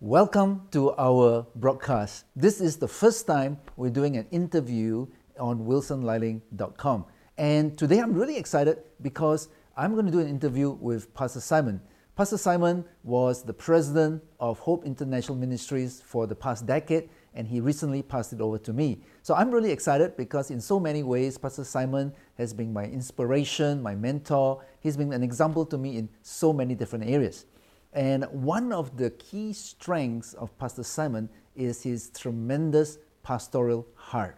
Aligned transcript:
Welcome 0.00 0.68
to 0.72 0.94
our 0.98 1.46
broadcast. 1.54 2.26
This 2.36 2.60
is 2.60 2.76
the 2.76 2.86
first 2.86 3.26
time 3.26 3.56
we're 3.78 3.88
doing 3.88 4.18
an 4.18 4.26
interview 4.30 5.06
on 5.40 5.60
wilsonliling.com. 5.60 7.06
And 7.38 7.78
today 7.78 8.00
I'm 8.00 8.12
really 8.12 8.36
excited 8.36 8.80
because 9.00 9.48
I'm 9.74 9.94
going 9.94 10.04
to 10.04 10.12
do 10.12 10.18
an 10.18 10.28
interview 10.28 10.72
with 10.72 11.14
Pastor 11.14 11.40
Simon. 11.40 11.80
Pastor 12.14 12.36
Simon 12.36 12.84
was 13.04 13.42
the 13.42 13.54
president 13.54 14.22
of 14.38 14.58
Hope 14.58 14.84
International 14.84 15.34
Ministries 15.34 16.02
for 16.04 16.26
the 16.26 16.34
past 16.34 16.66
decade, 16.66 17.08
and 17.32 17.48
he 17.48 17.60
recently 17.60 18.02
passed 18.02 18.34
it 18.34 18.42
over 18.42 18.58
to 18.58 18.74
me. 18.74 19.00
So 19.22 19.34
I'm 19.34 19.50
really 19.50 19.70
excited 19.70 20.14
because, 20.18 20.50
in 20.50 20.60
so 20.60 20.78
many 20.78 21.04
ways, 21.04 21.38
Pastor 21.38 21.64
Simon 21.64 22.12
has 22.36 22.52
been 22.52 22.70
my 22.70 22.84
inspiration, 22.84 23.82
my 23.82 23.94
mentor. 23.94 24.62
He's 24.80 24.98
been 24.98 25.14
an 25.14 25.22
example 25.22 25.64
to 25.64 25.78
me 25.78 25.96
in 25.96 26.10
so 26.20 26.52
many 26.52 26.74
different 26.74 27.06
areas. 27.08 27.46
And 27.96 28.24
one 28.24 28.74
of 28.74 28.98
the 28.98 29.08
key 29.08 29.54
strengths 29.54 30.34
of 30.34 30.56
Pastor 30.58 30.82
Simon 30.82 31.30
is 31.56 31.82
his 31.82 32.10
tremendous 32.10 32.98
pastoral 33.22 33.86
heart. 33.94 34.36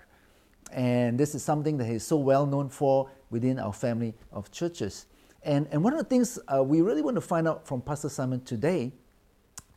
And 0.73 1.19
this 1.19 1.35
is 1.35 1.43
something 1.43 1.77
that 1.79 1.87
he's 1.87 2.07
so 2.07 2.19
well 2.19 2.47
known 2.47 2.69
for 2.69 3.11
within 3.31 3.59
our 3.59 3.73
family 3.73 4.15
of 4.31 4.53
churches. 4.53 5.07
And, 5.43 5.67
and 5.73 5.83
one 5.83 5.93
of 5.93 5.99
the 5.99 6.05
things 6.05 6.39
uh, 6.47 6.63
we 6.63 6.83
really 6.83 7.03
want 7.03 7.17
to 7.17 7.21
find 7.21 7.49
out 7.49 7.67
from 7.67 7.83
Pastor 7.83 8.09
Simon 8.09 8.43
today 8.45 8.93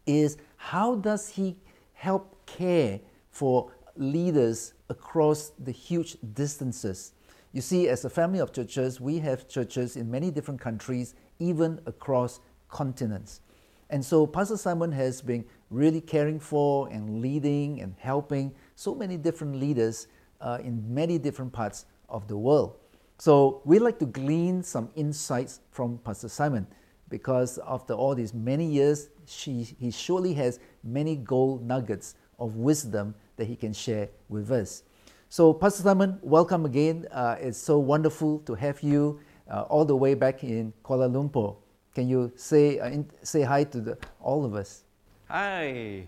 is 0.05 0.37
how 0.57 0.93
does 0.93 1.29
he 1.29 1.57
help 1.93 2.45
care 2.45 2.99
for 3.31 3.71
leaders 3.95 4.73
across 4.89 5.53
the 5.57 5.71
huge 5.71 6.17
distances? 6.35 7.13
You 7.51 7.61
see, 7.61 7.89
as 7.89 8.05
a 8.05 8.11
family 8.11 8.39
of 8.39 8.53
churches, 8.53 9.01
we 9.01 9.17
have 9.20 9.48
churches 9.48 9.95
in 9.95 10.11
many 10.11 10.29
different 10.29 10.61
countries, 10.61 11.15
even 11.39 11.81
across 11.87 12.41
continents. 12.70 13.41
And 13.91 14.03
so 14.03 14.25
Pastor 14.25 14.55
Simon 14.55 14.91
has 14.93 15.21
been 15.21 15.43
really 15.69 15.99
caring 15.99 16.39
for 16.39 16.87
and 16.89 17.21
leading 17.21 17.81
and 17.81 17.93
helping 17.99 18.53
so 18.75 18.95
many 18.95 19.17
different 19.17 19.57
leaders 19.57 20.07
uh, 20.39 20.59
in 20.63 20.81
many 20.93 21.17
different 21.17 21.51
parts 21.51 21.85
of 22.07 22.25
the 22.29 22.37
world. 22.37 22.77
So 23.17 23.61
we'd 23.65 23.79
like 23.79 23.99
to 23.99 24.05
glean 24.05 24.63
some 24.63 24.89
insights 24.95 25.59
from 25.71 25.98
Pastor 25.99 26.29
Simon 26.29 26.65
because 27.09 27.59
after 27.67 27.93
all 27.93 28.15
these 28.15 28.33
many 28.33 28.65
years, 28.65 29.09
she, 29.27 29.63
he 29.77 29.91
surely 29.91 30.33
has 30.35 30.59
many 30.85 31.17
gold 31.17 31.61
nuggets 31.61 32.15
of 32.39 32.55
wisdom 32.55 33.13
that 33.35 33.45
he 33.45 33.57
can 33.57 33.73
share 33.73 34.07
with 34.29 34.51
us. 34.51 34.83
So, 35.27 35.53
Pastor 35.53 35.83
Simon, 35.83 36.17
welcome 36.21 36.65
again. 36.65 37.07
Uh, 37.11 37.35
it's 37.39 37.57
so 37.57 37.77
wonderful 37.77 38.39
to 38.39 38.55
have 38.55 38.81
you 38.81 39.20
uh, 39.49 39.63
all 39.63 39.85
the 39.85 39.95
way 39.95 40.13
back 40.13 40.43
in 40.43 40.73
Kuala 40.83 41.11
Lumpur. 41.11 41.57
Can 41.93 42.07
you 42.07 42.31
say, 42.35 42.79
uh, 42.79 42.87
in, 42.87 43.09
say 43.21 43.41
hi 43.41 43.63
to 43.65 43.81
the, 43.81 43.97
all 44.21 44.45
of 44.45 44.55
us? 44.55 44.84
Hi. 45.29 46.05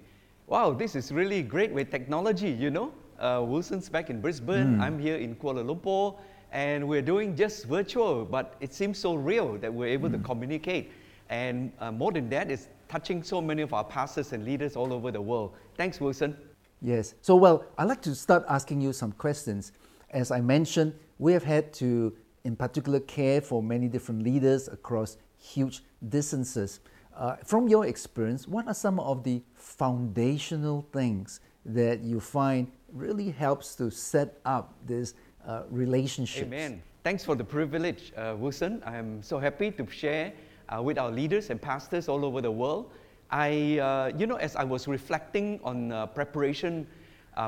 Wow, 0.48 0.72
this 0.74 0.96
is 0.96 1.12
really 1.12 1.42
great 1.42 1.72
with 1.72 1.92
technology, 1.92 2.52
you 2.52 2.70
know. 2.70 2.94
Uh, 3.20 3.44
Wilson's 3.46 3.90
back 3.90 4.10
in 4.10 4.22
Brisbane, 4.22 4.78
mm. 4.78 4.82
I'm 4.82 5.00
here 5.00 5.16
in 5.18 5.36
Kuala 5.36 5.64
Lumpur 5.64 6.18
and 6.52 6.88
we're 6.88 7.02
doing 7.02 7.36
just 7.36 7.66
virtual, 7.66 8.26
but 8.26 8.56
it 8.60 8.74
seems 8.74 8.98
so 9.00 9.16
real 9.16 9.58
that 9.58 9.74
we're 9.74 9.88
able 9.88 10.10
mm. 10.10 10.14
to 10.14 10.20
communicate. 10.20 10.92
And 11.30 11.72
uh, 11.80 11.92
more 11.92 12.12
than 12.12 12.30
that, 12.30 12.52
it's 12.52 12.68
touching 12.88 13.24
so 13.24 13.42
many 13.42 13.62
of 13.62 13.74
our 13.74 13.84
pastors 13.84 14.34
and 14.34 14.46
leaders 14.46 14.76
all 14.76 14.94
over 14.94 15.12
the 15.12 15.22
world. 15.22 15.54
Thanks, 15.78 16.00
Wilson. 16.00 16.38
Yes. 16.82 17.16
So, 17.22 17.36
well, 17.36 17.66
I'd 17.78 17.86
like 17.86 18.02
to 18.04 18.14
start 18.14 18.46
asking 18.48 18.82
you 18.82 18.94
some 18.94 19.14
questions. 19.14 19.72
As 20.12 20.32
I 20.32 20.42
mentioned, 20.42 20.94
we 21.18 21.34
have 21.34 21.44
had 21.44 21.74
to, 21.74 22.14
in 22.44 22.56
particular, 22.56 23.00
care 23.00 23.42
for 23.42 23.64
many 23.64 23.88
different 23.88 24.22
leaders 24.22 24.68
across 24.68 25.18
huge 25.44 25.84
distances. 26.10 26.80
Uh, 27.16 27.36
from 27.46 27.68
your 27.68 27.86
experience, 27.86 28.48
what 28.48 28.68
are 28.68 28.74
some 28.74 29.00
of 29.00 29.24
the 29.24 29.42
foundational 29.56 30.88
things 30.92 31.42
that 31.66 32.02
you 32.02 32.20
find 32.20 32.72
really 32.92 33.30
helps 33.30 33.76
to 33.76 33.90
set 33.90 34.40
up 34.46 34.74
this 34.86 35.14
uh, 35.48 35.64
relationships. 35.70 36.46
Amen. 36.46 36.82
Thanks 37.04 37.24
for 37.24 37.36
the 37.36 37.44
privilege, 37.44 38.14
uh, 38.16 38.36
Wilson. 38.38 38.82
I'm 38.86 39.22
so 39.22 39.40
happy 39.40 39.72
to 39.72 39.86
share 39.90 40.32
uh, 40.70 40.82
with 40.82 40.98
our 40.98 41.12
leaders 41.12 41.50
and 41.50 41.62
pastors 41.62 42.08
all 42.08 42.24
over 42.24 42.42
the 42.42 42.52
world. 42.52 42.92
I, 43.30 43.80
uh, 43.80 44.12
you 44.18 44.28
know, 44.28 44.36
as 44.36 44.56
I 44.56 44.64
was 44.64 44.88
reflecting 44.88 45.60
on 45.64 45.92
uh, 45.92 46.06
preparation, 46.08 46.88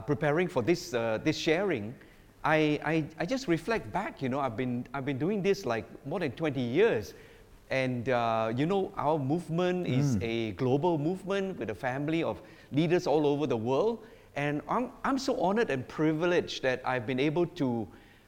preparing 0.07 0.47
for 0.47 0.63
this, 0.63 0.89
this 1.23 1.37
sharing, 1.37 1.93
I, 2.43 2.79
I, 2.83 3.05
I, 3.19 3.25
just 3.25 3.47
reflect 3.47 3.91
back, 3.91 4.21
you 4.21 4.29
know, 4.29 4.39
I've 4.39 4.57
been, 4.57 4.87
I've 4.93 5.05
been 5.05 5.17
doing 5.17 5.41
this 5.41 5.65
like 5.65 5.85
more 6.05 6.19
than 6.19 6.31
20 6.31 6.59
years. 6.59 7.13
And, 7.69 8.07
you 8.57 8.65
know, 8.65 8.91
our 8.97 9.17
movement 9.17 9.87
is 9.87 10.17
mm. 10.17 10.23
a 10.23 10.51
global 10.51 10.97
movement 10.97 11.57
with 11.57 11.69
a 11.69 11.75
family 11.75 12.23
of 12.23 12.41
leaders 12.71 13.07
all 13.07 13.25
over 13.25 13.47
the 13.47 13.57
world. 13.57 14.05
And 14.35 14.61
I'm, 14.67 14.91
I'm 15.03 15.17
so 15.17 15.39
honored 15.39 15.69
and 15.69 15.87
privileged 15.87 16.61
that 16.63 16.81
I've 16.85 17.05
been 17.07 17.19
able 17.19 17.45
to 17.45 17.87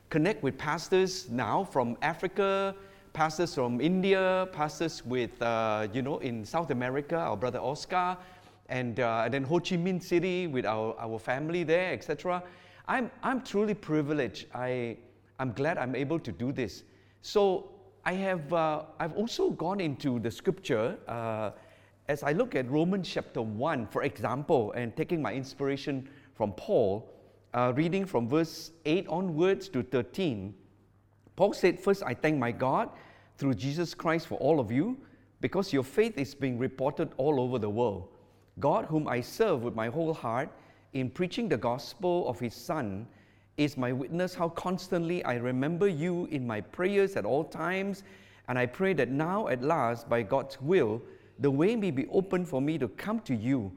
connect 0.09 0.41
with 0.41 0.57
pastors 0.57 1.29
now 1.29 1.65
from 1.65 1.97
Africa, 2.01 2.73
pastors 3.13 3.53
from 3.53 3.81
India, 3.81 4.47
pastors 4.53 5.05
with, 5.05 5.41
uh, 5.41 5.87
you 5.91 6.01
know, 6.01 6.19
in 6.19 6.45
South 6.45 6.71
America, 6.71 7.17
our 7.17 7.35
brother 7.35 7.59
Oscar, 7.59 8.17
and, 8.69 8.99
uh, 8.99 9.23
and 9.25 9.33
then 9.33 9.43
Ho 9.43 9.59
Chi 9.59 9.75
Minh 9.75 10.01
City 10.01 10.47
with 10.47 10.65
our, 10.65 10.95
our 10.99 11.19
family 11.19 11.63
there, 11.63 11.91
etc. 11.93 12.41
I'm, 12.87 13.11
I'm 13.23 13.41
truly 13.41 13.73
privileged. 13.73 14.47
I, 14.53 14.97
I'm 15.39 15.51
glad 15.53 15.77
I'm 15.77 15.95
able 15.95 16.19
to 16.19 16.31
do 16.31 16.51
this. 16.51 16.83
So 17.21 17.69
I 18.07 18.13
have, 18.13 18.53
uh, 18.53 18.83
I've 19.01 19.11
also 19.17 19.49
gone 19.49 19.81
into 19.81 20.17
the 20.19 20.31
scripture 20.31 20.97
uh, 21.09 21.51
as 22.07 22.23
I 22.23 22.31
look 22.31 22.55
at 22.55 22.71
Romans 22.71 23.09
chapter 23.09 23.41
1, 23.41 23.87
for 23.87 24.03
example, 24.03 24.71
and 24.71 24.95
taking 24.95 25.21
my 25.21 25.33
inspiration 25.33 26.07
from 26.33 26.53
Paul, 26.53 27.13
uh, 27.53 27.73
reading 27.75 28.05
from 28.05 28.29
verse 28.29 28.71
8 28.85 29.09
onwards 29.09 29.67
to 29.67 29.83
13, 29.83 30.55
Paul 31.35 31.51
said, 31.51 31.81
First, 31.81 32.01
I 32.05 32.13
thank 32.13 32.37
my 32.37 32.49
God 32.49 32.91
through 33.37 33.55
Jesus 33.55 33.93
Christ 33.93 34.27
for 34.27 34.35
all 34.35 34.61
of 34.61 34.71
you, 34.71 34.97
because 35.41 35.73
your 35.73 35.83
faith 35.83 36.17
is 36.17 36.33
being 36.33 36.57
reported 36.57 37.09
all 37.17 37.41
over 37.41 37.59
the 37.59 37.69
world. 37.69 38.07
God, 38.61 38.85
whom 38.85 39.09
I 39.09 39.19
serve 39.19 39.63
with 39.63 39.75
my 39.75 39.89
whole 39.89 40.13
heart 40.13 40.49
in 40.93 41.09
preaching 41.09 41.49
the 41.49 41.57
gospel 41.57 42.25
of 42.29 42.39
his 42.39 42.55
Son, 42.55 43.05
is 43.57 43.75
my 43.75 43.91
witness 43.91 44.35
how 44.35 44.49
constantly 44.49 45.25
I 45.25 45.35
remember 45.35 45.87
you 45.87 46.25
in 46.31 46.45
my 46.45 46.61
prayers 46.61 47.15
at 47.15 47.25
all 47.25 47.43
times. 47.43 48.03
And 48.47 48.57
I 48.57 48.67
pray 48.67 48.93
that 48.93 49.09
now, 49.09 49.47
at 49.47 49.63
last, 49.63 50.07
by 50.07 50.21
God's 50.21 50.61
will, 50.61 51.01
the 51.39 51.51
way 51.51 51.75
may 51.75 51.91
be 51.91 52.07
open 52.07 52.45
for 52.45 52.61
me 52.61 52.77
to 52.77 52.87
come 52.87 53.19
to 53.21 53.35
you. 53.35 53.71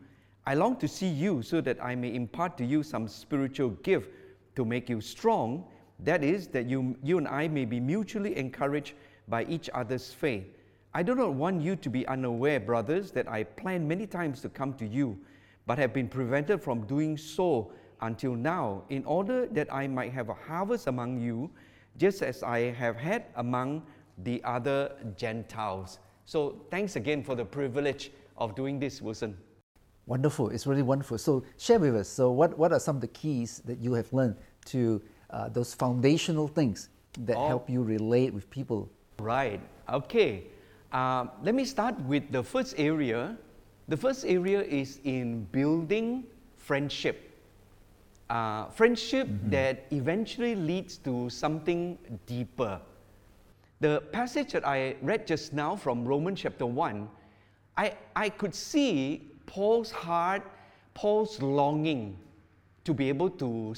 I 0.47 0.55
long 0.55 0.77
to 0.77 0.89
see 0.89 1.09
you 1.09 1.43
so 1.43 1.61
that 1.63 1.83
I 1.83 1.95
may 1.95 2.15
impart 2.15 2.57
to 2.59 2.65
you 2.65 2.83
some 2.83 3.09
spiritual 3.09 3.71
gift 3.83 4.11
to 4.57 4.65
make 4.65 4.89
you 4.89 5.01
strong. 5.01 5.65
That 6.01 6.23
is, 6.23 6.47
that 6.49 6.67
you, 6.67 6.97
you 7.03 7.19
and 7.19 7.27
I 7.27 7.49
may 7.49 7.65
be 7.65 7.81
mutually 7.81 8.37
encouraged 8.37 8.95
by 9.29 9.45
each 9.45 9.69
other's 9.75 10.13
faith. 10.13 10.45
I 10.93 11.03
do 11.03 11.15
not 11.15 11.35
want 11.35 11.63
you 11.63 11.77
to 11.77 11.89
be 11.89 12.07
unaware, 12.07 12.61
brothers, 12.61 13.13
that 13.13 13.29
I 13.29 13.45
planned 13.45 13.89
many 13.89 14.07
times 14.07 14.41
to 14.43 14.49
come 14.49 14.75
to 14.75 14.87
you, 14.87 15.19
but 15.67 15.79
have 15.79 15.93
been 15.93 16.09
prevented 16.09 16.63
from 16.63 16.87
doing 16.87 17.17
so 17.17 17.73
until 18.01 18.35
now, 18.35 18.83
in 18.89 19.05
order 19.05 19.47
that 19.47 19.73
I 19.73 19.87
might 19.87 20.13
have 20.13 20.29
a 20.29 20.35
harvest 20.35 20.87
among 20.87 21.21
you, 21.21 21.51
just 21.97 22.23
as 22.23 22.43
I 22.43 22.73
have 22.73 22.97
had 22.97 23.25
among 23.37 23.83
the 24.19 24.43
other 24.45 24.93
Gentiles. 25.17 25.99
So 26.25 26.63
thanks 26.71 26.97
again 26.97 27.23
for 27.23 27.35
the 27.35 27.45
privilege 27.45 28.11
of 28.37 28.55
doing 28.55 28.79
this, 28.79 29.03
Wilson. 29.03 29.37
Wonderful. 30.07 30.51
It's 30.51 30.67
really 30.67 30.83
wonderful. 30.83 31.19
So 31.19 31.45
share 31.59 31.79
with 31.79 31.95
us. 31.95 32.09
So 32.09 32.31
what, 32.31 32.59
what 32.59 32.73
are 32.73 32.81
some 32.81 32.97
of 32.97 33.01
the 33.01 33.09
keys 33.09 33.63
that 33.65 33.79
you 33.79 33.93
have 33.95 34.13
learned 34.13 34.37
to 34.67 35.03
uh, 35.31 35.49
those 35.49 35.75
foundational 35.75 36.49
things 36.49 36.89
that 37.21 37.37
oh. 37.37 37.47
help 37.47 37.71
you 37.71 37.83
relate 37.83 38.33
with 38.33 38.51
people? 38.51 38.91
Right. 39.21 39.61
Okay. 39.89 40.45
Uh, 40.93 41.27
let 41.43 41.55
me 41.55 41.65
start 41.65 42.01
with 42.01 42.31
the 42.33 42.43
first 42.43 42.75
area. 42.79 43.37
The 43.89 43.97
first 43.97 44.25
area 44.25 44.63
is 44.63 45.01
in 45.05 45.45
building 45.53 46.25
friendship. 46.57 47.30
Uh, 48.31 48.71
friendship 48.71 49.27
mm-hmm. 49.27 49.51
that 49.51 49.87
eventually 49.91 50.55
leads 50.55 50.99
to 50.99 51.29
something 51.29 51.99
deeper. 52.27 52.81
The 53.81 54.03
passage 54.13 54.53
that 54.53 54.65
I 54.65 54.95
read 55.03 55.27
just 55.27 55.53
now 55.53 55.75
from 55.75 56.05
Romans 56.05 56.39
chapter 56.39 56.65
1, 56.65 57.09
I, 57.77 57.93
I 58.15 58.29
could 58.29 58.55
see 58.55 59.33
Paul's 59.47 59.91
heart, 59.91 60.43
Paul's 60.95 61.43
longing 61.43 62.17
to 62.85 62.95
be 62.95 63.09
able 63.09 63.31
to, 63.31 63.75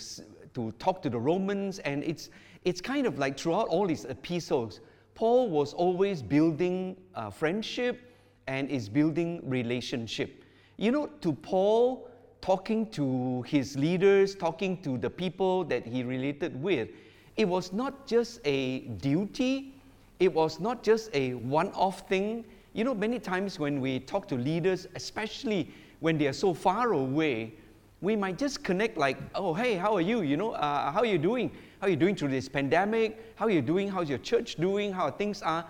to 0.53 0.73
talk 0.73 1.01
to 1.01 1.09
the 1.09 1.19
Romans. 1.19 1.79
And 1.79 2.05
it's, 2.05 2.29
it's 2.67 2.83
kind 2.83 3.07
of 3.07 3.19
like 3.19 3.39
throughout 3.39 3.69
all 3.69 3.89
his 3.89 4.05
epistles, 4.05 4.81
Paul 5.15 5.49
was 5.49 5.73
always 5.73 6.21
building 6.21 6.99
uh, 7.15 7.31
friendship 7.31 8.01
and 8.49 8.69
is 8.69 8.91
building 8.91 9.41
relationship. 9.45 10.45
You 10.77 10.91
know, 10.91 11.07
to 11.23 11.33
Paul, 11.33 12.07
talking 12.43 12.91
to 12.91 13.43
his 13.43 13.79
leaders, 13.79 14.35
talking 14.35 14.77
to 14.83 14.99
the 14.99 15.09
people 15.09 15.65
that 15.65 15.87
he 15.87 16.03
related 16.03 16.61
with, 16.61 16.91
it 17.37 17.49
was 17.49 17.73
not 17.73 18.07
just 18.07 18.41
a 18.45 18.81
duty, 19.01 19.73
it 20.21 20.33
was 20.33 20.61
not 20.61 20.83
just 20.83 21.09
a 21.15 21.35
one 21.35 21.69
off 21.69 22.07
thing. 22.09 22.45
You 22.75 22.85
know, 22.85 22.95
many 22.95 23.19
times 23.19 23.59
when 23.59 23.81
we 23.81 24.01
talk 24.01 24.29
to 24.29 24.35
leaders, 24.35 24.87
especially 24.97 25.71
when 26.01 26.19
they 26.19 26.27
are 26.27 26.33
so 26.33 26.53
far 26.53 26.93
away, 26.93 27.55
we 28.01 28.17
might 28.17 28.37
just 28.37 28.65
connect 28.65 28.99
like, 28.99 29.17
oh, 29.37 29.55
hey, 29.55 29.77
how 29.77 29.95
are 29.95 30.01
you? 30.01 30.23
You 30.23 30.37
know, 30.37 30.51
uh, 30.51 30.91
how 30.91 31.01
are 31.01 31.07
you 31.07 31.19
doing? 31.19 31.51
How 31.81 31.87
are 31.87 31.91
you 31.91 31.97
doing 31.97 32.17
through 32.17 32.31
this 32.31 32.49
pandemic? 32.49 33.33
How 33.37 33.47
are 33.47 33.51
you 33.51 33.63
doing? 33.63 33.89
How's 33.89 34.09
your 34.09 34.19
church 34.19 34.57
doing? 34.57 34.93
How 34.93 35.11
things 35.11 35.43
are? 35.43 35.65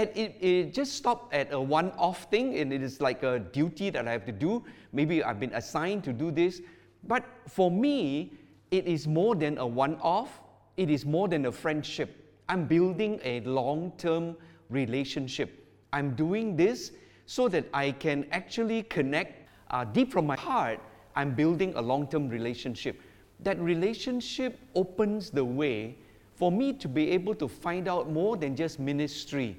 And 0.00 0.08
it, 0.14 0.36
it 0.40 0.72
just 0.72 0.94
stopped 0.94 1.34
at 1.34 1.52
a 1.52 1.60
one-off 1.60 2.30
thing, 2.30 2.56
and 2.56 2.72
it 2.72 2.80
is 2.80 3.02
like 3.02 3.22
a 3.22 3.38
duty 3.38 3.90
that 3.90 4.08
I 4.08 4.12
have 4.12 4.24
to 4.24 4.32
do. 4.32 4.64
Maybe 4.94 5.22
I've 5.22 5.38
been 5.38 5.52
assigned 5.52 6.04
to 6.04 6.12
do 6.14 6.30
this. 6.30 6.62
But 7.06 7.26
for 7.46 7.70
me, 7.70 8.32
it 8.70 8.86
is 8.86 9.06
more 9.06 9.34
than 9.34 9.58
a 9.58 9.66
one-off. 9.66 10.40
It 10.78 10.88
is 10.88 11.04
more 11.04 11.28
than 11.28 11.44
a 11.44 11.52
friendship. 11.52 12.16
I'm 12.48 12.64
building 12.64 13.20
a 13.24 13.40
long-term 13.40 14.38
relationship. 14.70 15.68
I'm 15.92 16.14
doing 16.14 16.56
this 16.56 16.92
so 17.26 17.46
that 17.48 17.66
I 17.74 17.90
can 17.90 18.26
actually 18.32 18.84
connect 18.84 19.50
uh, 19.70 19.84
deep 19.84 20.10
from 20.10 20.26
my 20.26 20.36
heart. 20.36 20.80
I'm 21.14 21.34
building 21.34 21.74
a 21.76 21.82
long 21.82 22.08
term 22.08 22.30
relationship. 22.30 23.02
That 23.40 23.60
relationship 23.60 24.60
opens 24.74 25.28
the 25.28 25.44
way 25.44 25.98
for 26.36 26.50
me 26.50 26.72
to 26.72 26.88
be 26.88 27.10
able 27.10 27.34
to 27.34 27.46
find 27.46 27.86
out 27.86 28.10
more 28.10 28.38
than 28.38 28.56
just 28.56 28.80
ministry. 28.80 29.58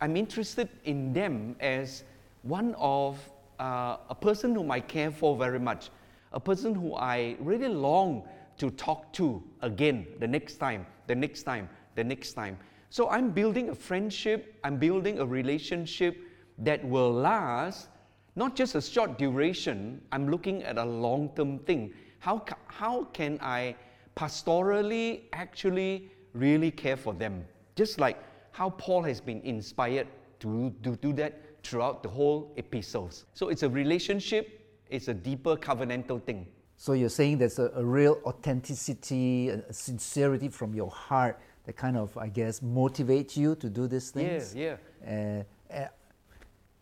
I'm 0.00 0.16
interested 0.16 0.68
in 0.84 1.12
them 1.12 1.56
as 1.60 2.04
one 2.42 2.74
of 2.78 3.18
uh, 3.58 3.98
a 4.08 4.14
person 4.14 4.54
whom 4.54 4.70
I 4.70 4.80
care 4.80 5.10
for 5.10 5.36
very 5.36 5.60
much, 5.60 5.90
a 6.32 6.40
person 6.40 6.74
who 6.74 6.94
I 6.94 7.36
really 7.40 7.68
long 7.68 8.26
to 8.58 8.70
talk 8.70 9.12
to 9.14 9.42
again 9.60 10.06
the 10.18 10.26
next 10.26 10.56
time, 10.56 10.86
the 11.06 11.14
next 11.14 11.42
time, 11.42 11.68
the 11.94 12.04
next 12.04 12.32
time. 12.32 12.58
So 12.88 13.08
I'm 13.08 13.30
building 13.30 13.68
a 13.68 13.74
friendship, 13.74 14.58
I'm 14.64 14.76
building 14.78 15.18
a 15.18 15.26
relationship 15.26 16.16
that 16.58 16.84
will 16.84 17.12
last 17.12 17.88
not 18.36 18.56
just 18.56 18.74
a 18.74 18.80
short 18.80 19.18
duration, 19.18 20.00
I'm 20.12 20.30
looking 20.30 20.62
at 20.62 20.78
a 20.78 20.84
long 20.84 21.30
term 21.36 21.58
thing. 21.58 21.92
How, 22.20 22.44
how 22.66 23.04
can 23.12 23.38
I 23.42 23.74
pastorally 24.16 25.22
actually 25.32 26.10
really 26.32 26.70
care 26.70 26.96
for 26.96 27.12
them? 27.12 27.44
Just 27.76 27.98
like 27.98 28.18
how 28.52 28.70
Paul 28.70 29.02
has 29.02 29.20
been 29.20 29.40
inspired 29.42 30.06
to, 30.40 30.74
to 30.82 30.96
do 30.96 31.12
that 31.14 31.40
throughout 31.62 32.02
the 32.02 32.08
whole 32.08 32.52
epistles. 32.56 33.26
So 33.34 33.48
it's 33.48 33.62
a 33.62 33.68
relationship, 33.68 34.66
it's 34.88 35.08
a 35.08 35.14
deeper 35.14 35.56
covenantal 35.56 36.22
thing. 36.22 36.46
So 36.76 36.94
you're 36.94 37.10
saying 37.10 37.38
there's 37.38 37.58
a, 37.58 37.70
a 37.74 37.84
real 37.84 38.20
authenticity, 38.24 39.50
a, 39.50 39.72
sincerity 39.72 40.48
from 40.48 40.74
your 40.74 40.90
heart 40.90 41.38
that 41.64 41.76
kind 41.76 41.96
of, 41.96 42.16
I 42.16 42.28
guess, 42.28 42.60
motivates 42.60 43.36
you 43.36 43.54
to 43.56 43.68
do 43.68 43.86
these 43.86 44.10
things? 44.10 44.54
Yeah, 44.54 44.76
yeah. 45.06 45.42
Uh, 45.70 45.74
uh, 45.74 45.88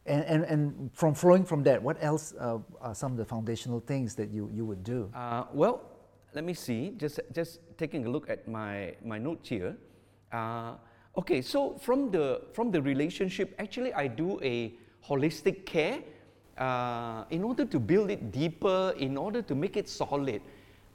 and, 0.07 0.25
and, 0.25 0.45
and 0.45 0.91
from 0.95 1.15
flowing 1.15 1.45
from 1.45 1.63
that, 1.65 1.83
what 1.83 1.97
else 2.01 2.33
uh, 2.39 2.59
are 2.81 2.95
some 2.95 3.13
of 3.13 3.19
the 3.19 3.25
foundational 3.25 3.81
things 3.81 4.15
that 4.15 4.31
you, 4.31 4.49
you 4.55 4.65
would 4.65 4.83
do? 4.83 5.11
Uh, 5.15 5.45
well, 5.53 5.83
let 6.33 6.45
me 6.45 6.55
see. 6.55 6.95
Just, 6.97 7.21
just 7.35 7.61
taking 7.77 8.07
a 8.07 8.09
look 8.09 8.31
at 8.31 8.47
my, 8.49 8.95
my 9.05 9.19
note 9.19 9.41
here. 9.43 9.77
Uh, 10.33 10.75
okay, 11.19 11.43
so 11.43 11.75
from 11.81 12.11
the, 12.11 12.41
from 12.53 12.71
the 12.71 12.81
relationship, 12.81 13.55
actually, 13.59 13.93
I 13.93 14.07
do 14.07 14.41
a 14.41 14.73
holistic 15.05 15.67
care 15.67 15.99
uh, 16.57 17.25
in 17.31 17.43
order 17.43 17.65
to 17.65 17.79
build 17.81 18.11
it 18.11 18.31
deeper, 18.31 18.95
in 18.97 19.17
order 19.17 19.43
to 19.43 19.55
make 19.55 19.77
it 19.77 19.89
solid. 19.89 20.41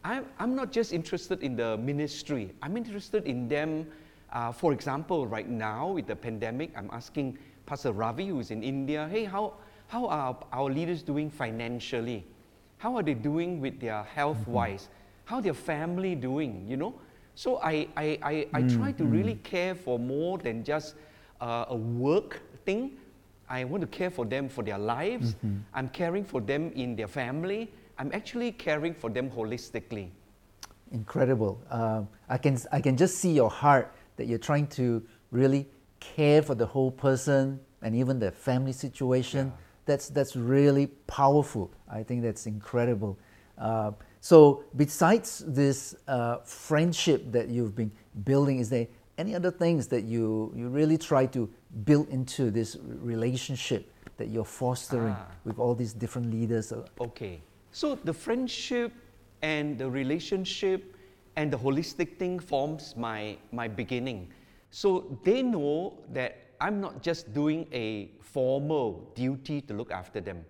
I'm, 0.04 0.26
I'm 0.40 0.56
not 0.56 0.72
just 0.72 0.94
interested 0.94 1.44
in 1.44 1.58
the 1.58 1.78
ministry, 1.78 2.54
I'm 2.62 2.78
interested 2.78 3.26
in 3.26 3.48
them. 3.48 3.88
Uh, 4.32 4.52
for 4.52 4.74
example, 4.74 5.28
right 5.28 5.48
now 5.48 5.92
with 5.92 6.08
the 6.08 6.16
pandemic, 6.16 6.72
I'm 6.76 6.90
asking 6.92 7.38
Pastor 7.68 7.92
Ravi, 7.92 8.28
who 8.28 8.40
is 8.40 8.50
in 8.50 8.64
India, 8.64 9.08
hey, 9.12 9.26
how, 9.26 9.54
how 9.88 10.08
are 10.08 10.36
our 10.52 10.72
leaders 10.72 11.04
doing 11.04 11.30
financially? 11.30 12.26
How 12.78 12.96
are 12.96 13.04
they 13.04 13.14
doing 13.14 13.62
with 13.62 13.80
their 13.80 14.04
health 14.04 14.40
mm-hmm. 14.40 14.54
wise? 14.54 14.90
How 15.26 15.40
their 15.40 15.54
family 15.54 16.16
doing, 16.16 16.66
you 16.68 16.78
know? 16.78 16.96
So 17.36 17.58
I, 17.58 17.88
I, 17.98 18.20
I, 18.22 18.48
I 18.54 18.62
mm, 18.62 18.78
try 18.78 18.92
to 18.94 19.06
really 19.06 19.36
mm. 19.36 19.44
care 19.44 19.76
for 19.76 19.98
more 19.98 20.38
than 20.38 20.64
just 20.64 20.96
uh, 21.42 21.66
a 21.70 21.76
work 21.76 22.42
thing. 22.66 22.98
I 23.50 23.64
want 23.64 23.82
to 23.82 23.88
care 23.88 24.10
for 24.10 24.26
them 24.26 24.50
for 24.50 24.64
their 24.64 24.78
lives. 24.78 25.36
Mm-hmm. 25.36 25.58
I'm 25.74 25.90
caring 25.90 26.24
for 26.24 26.42
them 26.42 26.72
in 26.76 26.96
their 26.96 27.08
family. 27.08 27.72
I'm 27.98 28.12
actually 28.14 28.52
caring 28.52 28.94
for 28.94 29.10
them 29.10 29.30
holistically. 29.30 30.10
Incredible. 30.92 31.62
Uh, 31.70 32.04
I, 32.30 32.38
can, 32.38 32.58
I 32.72 32.82
can 32.82 32.98
just 32.98 33.18
see 33.18 33.32
your 33.32 33.50
heart 33.50 33.94
that 34.18 34.28
you're 34.28 34.38
trying 34.40 34.68
to 34.68 35.04
really 35.32 35.68
care 36.00 36.42
for 36.42 36.56
the 36.56 36.66
whole 36.66 36.92
person 36.92 37.60
and 37.82 37.96
even 37.96 38.20
the 38.20 38.32
family 38.32 38.74
situation. 38.74 39.48
Yeah. 39.48 39.54
That's, 39.86 40.10
that's 40.10 40.36
really 40.36 40.88
powerful. 41.08 41.72
I 41.92 42.04
think 42.04 42.22
that's 42.22 42.46
incredible. 42.46 43.18
Uh, 43.58 43.92
so, 44.24 44.64
besides 44.78 45.44
this 45.46 45.96
uh, 46.08 46.38
friendship 46.46 47.30
that 47.34 47.50
you've 47.50 47.76
been 47.76 47.92
building, 48.24 48.60
is 48.60 48.70
there 48.70 48.88
any 49.18 49.36
other 49.36 49.52
things 49.52 49.88
that 49.90 50.06
you, 50.06 50.54
you 50.56 50.70
really 50.70 50.98
try 50.98 51.26
to 51.26 51.50
build 51.84 52.08
into 52.08 52.50
this 52.50 52.78
relationship 53.02 53.92
that 54.16 54.30
you're 54.30 54.46
fostering 54.46 55.14
ah. 55.18 55.28
with 55.44 55.60
all 55.60 55.76
these 55.76 55.92
different 55.92 56.32
leaders? 56.32 56.72
Okay. 57.02 57.42
So, 57.74 57.96
the 57.96 58.14
friendship 58.14 58.94
and 59.42 59.78
the 59.78 59.90
relationship 59.90 60.96
and 61.36 61.52
the 61.52 61.58
holistic 61.58 62.18
thing 62.18 62.40
forms 62.40 62.96
my, 62.96 63.36
my 63.52 63.68
beginning. 63.68 64.32
So 64.72 65.20
they 65.26 65.42
know 65.42 65.98
that 66.14 66.38
I'm 66.62 66.80
not 66.80 67.04
just 67.04 67.34
doing 67.34 67.68
a 67.74 68.12
formal 68.22 69.12
duty 69.16 69.60
to 69.62 69.74
look 69.74 69.92
after 69.92 70.22
them. 70.22 70.46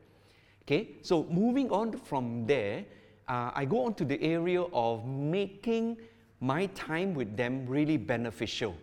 Okay, 0.62 0.96
so 1.02 1.26
moving 1.26 1.72
on 1.72 1.98
from 1.98 2.46
there, 2.46 2.86
uh, 3.28 3.52
I 3.54 3.66
go 3.66 3.86
on 3.86 3.94
to 3.96 4.06
the 4.06 4.22
area 4.22 4.62
of 4.62 5.06
making 5.06 5.98
my 6.40 6.68
time 6.68 7.14
with 7.14 7.38
them 7.38 7.66
really 7.66 7.98
beneficial. 7.98 8.76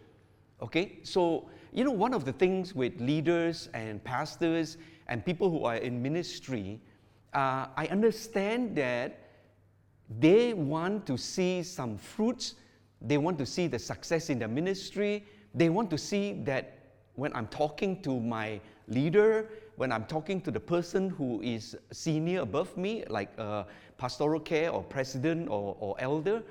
Okay, 0.62 0.98
so 1.02 1.48
you 1.72 1.84
know, 1.84 1.92
one 1.92 2.12
of 2.12 2.24
the 2.24 2.32
things 2.32 2.74
with 2.74 3.00
leaders 3.00 3.68
and 3.74 4.02
pastors 4.02 4.76
and 5.08 5.24
people 5.24 5.50
who 5.50 5.64
are 5.64 5.76
in 5.76 6.02
ministry, 6.02 6.80
uh, 7.32 7.66
I 7.76 7.86
understand 7.90 8.76
that 8.76 9.20
they 10.18 10.54
want 10.54 11.06
to 11.06 11.16
see 11.16 11.62
some 11.62 11.96
fruits 11.96 12.54
they 13.00 13.18
want 13.18 13.38
to 13.38 13.46
see 13.46 13.66
the 13.66 13.78
success 13.78 14.30
in 14.30 14.38
their 14.38 14.48
ministry. 14.48 15.24
They 15.54 15.68
want 15.68 15.90
to 15.90 15.98
see 15.98 16.34
that 16.44 16.78
when 17.14 17.34
I'm 17.34 17.46
talking 17.48 18.02
to 18.02 18.20
my 18.20 18.60
leader, 18.88 19.48
when 19.80 19.90
I'm 19.92 20.04
talking 20.04 20.42
to 20.42 20.50
the 20.50 20.60
person 20.60 21.08
who 21.08 21.40
is 21.40 21.74
senior 21.90 22.42
above 22.42 22.76
me, 22.76 23.02
like 23.08 23.30
uh, 23.38 23.64
pastoral 23.96 24.38
care 24.38 24.68
or 24.68 24.82
president 24.82 25.48
or, 25.48 25.74
or 25.80 25.96
elder, 25.98 26.42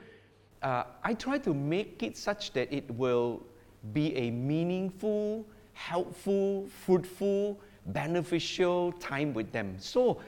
uh, 0.64 0.86
I 1.04 1.14
try 1.14 1.38
to 1.38 1.54
make 1.54 2.02
it 2.02 2.18
such 2.18 2.54
that 2.54 2.74
it 2.74 2.90
will 2.90 3.44
be 3.94 4.16
a 4.16 4.32
meaningful, 4.32 5.46
helpful, 5.74 6.68
fruitful, 6.70 7.60
beneficial 7.86 8.94
time 8.94 9.36
with 9.36 9.52
them. 9.52 9.76
So 9.78 10.22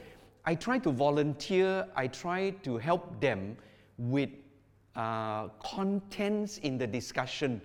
I 0.46 0.54
try 0.54 0.78
to 0.78 0.92
volunteer, 0.92 1.88
I 1.96 2.06
try 2.06 2.52
to 2.62 2.78
help 2.78 3.20
them 3.20 3.58
with 3.98 4.30
uh, 4.96 5.48
contents 5.64 6.60
in 6.60 6.78
the 6.78 6.86
discussion 6.86 7.62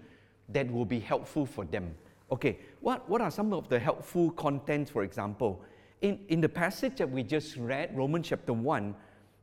that 0.49 0.73
will 0.73 0.87
be 0.87 0.99
helpful 0.99 1.45
for 1.45 1.67
them. 1.67 1.95
Okay, 2.31 2.59
what, 2.81 3.09
what 3.09 3.21
are 3.21 3.31
some 3.31 3.53
of 3.53 3.69
the 3.69 3.79
helpful 3.79 4.31
contents, 4.33 4.91
for 4.91 5.05
example? 5.05 5.63
In, 6.03 6.19
in 6.29 6.41
the 6.41 6.49
passage 6.49 6.97
that 6.97 7.09
we 7.09 7.23
just 7.23 7.57
read, 7.57 7.97
Romans 7.97 8.29
chapter 8.29 8.53
1, 8.53 8.95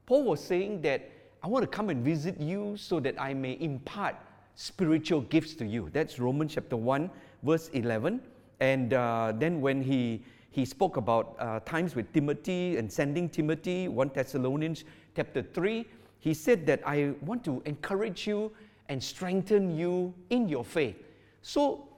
Paul 0.06 0.24
was 0.24 0.44
saying 0.44 0.82
that 0.82 1.10
I 1.42 1.48
want 1.48 1.64
to 1.64 1.68
come 1.68 1.90
and 1.90 2.04
visit 2.04 2.40
you 2.40 2.76
so 2.78 3.00
that 3.00 3.20
I 3.20 3.34
may 3.34 3.58
impart 3.60 4.16
spiritual 4.56 5.22
gifts 5.22 5.56
to 5.56 5.66
you. 5.66 5.90
That's 5.94 6.20
Romans 6.20 6.54
chapter 6.56 6.76
1, 6.76 7.10
verse 7.44 7.70
11. 7.70 8.22
And 8.60 8.94
uh, 8.94 9.34
then 9.36 9.62
when 9.62 9.82
he, 9.82 10.24
he 10.52 10.66
spoke 10.66 10.98
about 10.98 11.36
uh, 11.40 11.60
times 11.62 11.96
with 11.96 12.12
Timothy 12.14 12.78
and 12.78 12.92
sending 12.92 13.30
Timothy, 13.30 13.88
1 13.88 14.12
Thessalonians 14.14 14.84
chapter 15.16 15.42
3, 15.42 15.86
he 16.20 16.34
said 16.34 16.66
that 16.68 16.82
I 16.86 17.14
want 17.22 17.44
to 17.46 17.62
encourage 17.66 18.28
you 18.28 18.52
and 18.90 19.02
strengthen 19.02 19.76
you 19.76 20.14
in 20.30 20.48
your 20.48 20.64
faith. 20.64 20.96
So, 21.42 21.90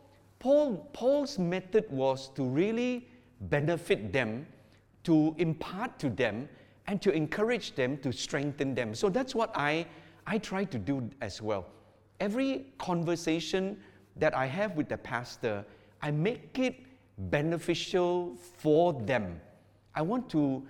Paul, 0.46 0.88
Paul's 0.94 1.40
method 1.40 1.90
was 1.90 2.30
to 2.36 2.44
really 2.44 3.08
benefit 3.42 4.14
them, 4.14 4.46
to 5.04 5.34
impart 5.40 5.98
to 5.98 6.08
them, 6.08 6.48
and 6.86 7.02
to 7.02 7.12
encourage 7.12 7.74
them, 7.74 7.98
to 8.04 8.14
strengthen 8.14 8.76
them. 8.76 8.94
So, 8.94 9.10
that's 9.10 9.34
what 9.34 9.50
I, 9.56 9.88
I 10.28 10.38
try 10.38 10.64
to 10.66 10.78
do 10.78 11.10
as 11.20 11.42
well. 11.42 11.66
Every 12.20 12.68
conversation 12.78 13.80
that 14.18 14.38
I 14.38 14.46
have 14.46 14.76
with 14.76 14.88
the 14.88 14.98
pastor, 14.98 15.66
I 16.04 16.12
make 16.12 16.60
it 16.60 16.76
beneficial 17.18 18.36
for 18.36 18.94
them. 18.94 19.42
I 19.96 20.04
want 20.04 20.30
to 20.30 20.62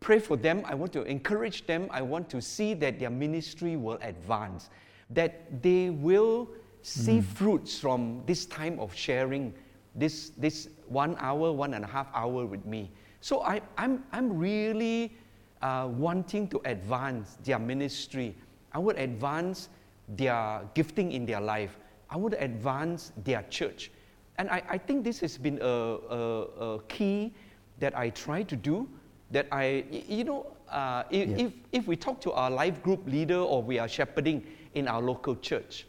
pray 0.00 0.20
for 0.20 0.38
them. 0.38 0.62
I 0.64 0.74
want 0.74 0.94
to 0.94 1.02
encourage 1.02 1.66
them. 1.66 1.88
I 1.90 2.00
want 2.00 2.30
to 2.30 2.40
see 2.40 2.72
that 2.72 2.98
their 2.98 3.10
ministry 3.10 3.76
will 3.76 3.98
advance, 4.00 4.70
that 5.10 5.60
they 5.62 5.90
will 5.90 6.48
see 6.82 7.20
fruits 7.20 7.78
from 7.78 8.22
this 8.26 8.46
time 8.46 8.78
of 8.80 8.94
sharing, 8.94 9.52
this, 9.94 10.30
this 10.30 10.68
one 10.86 11.16
hour, 11.18 11.52
one 11.52 11.74
and 11.74 11.84
a 11.84 11.88
half 11.88 12.08
hour 12.14 12.46
with 12.46 12.64
me. 12.64 12.90
So 13.20 13.42
I, 13.42 13.60
I'm, 13.76 14.04
I'm 14.12 14.38
really 14.38 15.16
uh, 15.62 15.88
wanting 15.90 16.48
to 16.48 16.60
advance 16.64 17.36
their 17.44 17.58
ministry. 17.58 18.36
I 18.72 18.78
would 18.78 18.96
advance 18.98 19.68
their 20.08 20.62
gifting 20.74 21.12
in 21.12 21.26
their 21.26 21.40
life. 21.40 21.76
I 22.10 22.16
would 22.16 22.34
advance 22.34 23.12
their 23.24 23.42
church. 23.50 23.90
And 24.38 24.48
I, 24.48 24.62
I 24.68 24.78
think 24.78 25.04
this 25.04 25.20
has 25.20 25.36
been 25.36 25.58
a, 25.60 25.66
a, 25.66 26.42
a, 26.76 26.82
key 26.88 27.34
that 27.80 27.96
I 27.98 28.10
try 28.10 28.42
to 28.44 28.56
do. 28.56 28.88
That 29.30 29.46
I, 29.50 29.84
you 29.90 30.24
know, 30.24 30.46
uh, 30.70 31.02
if, 31.10 31.28
yeah. 31.28 31.36
if, 31.46 31.52
if 31.72 31.86
we 31.86 31.96
talk 31.96 32.20
to 32.22 32.32
our 32.32 32.50
life 32.50 32.82
group 32.82 33.06
leader 33.06 33.38
or 33.38 33.62
we 33.62 33.78
are 33.78 33.88
shepherding 33.88 34.46
in 34.74 34.88
our 34.88 35.02
local 35.02 35.36
church, 35.36 35.86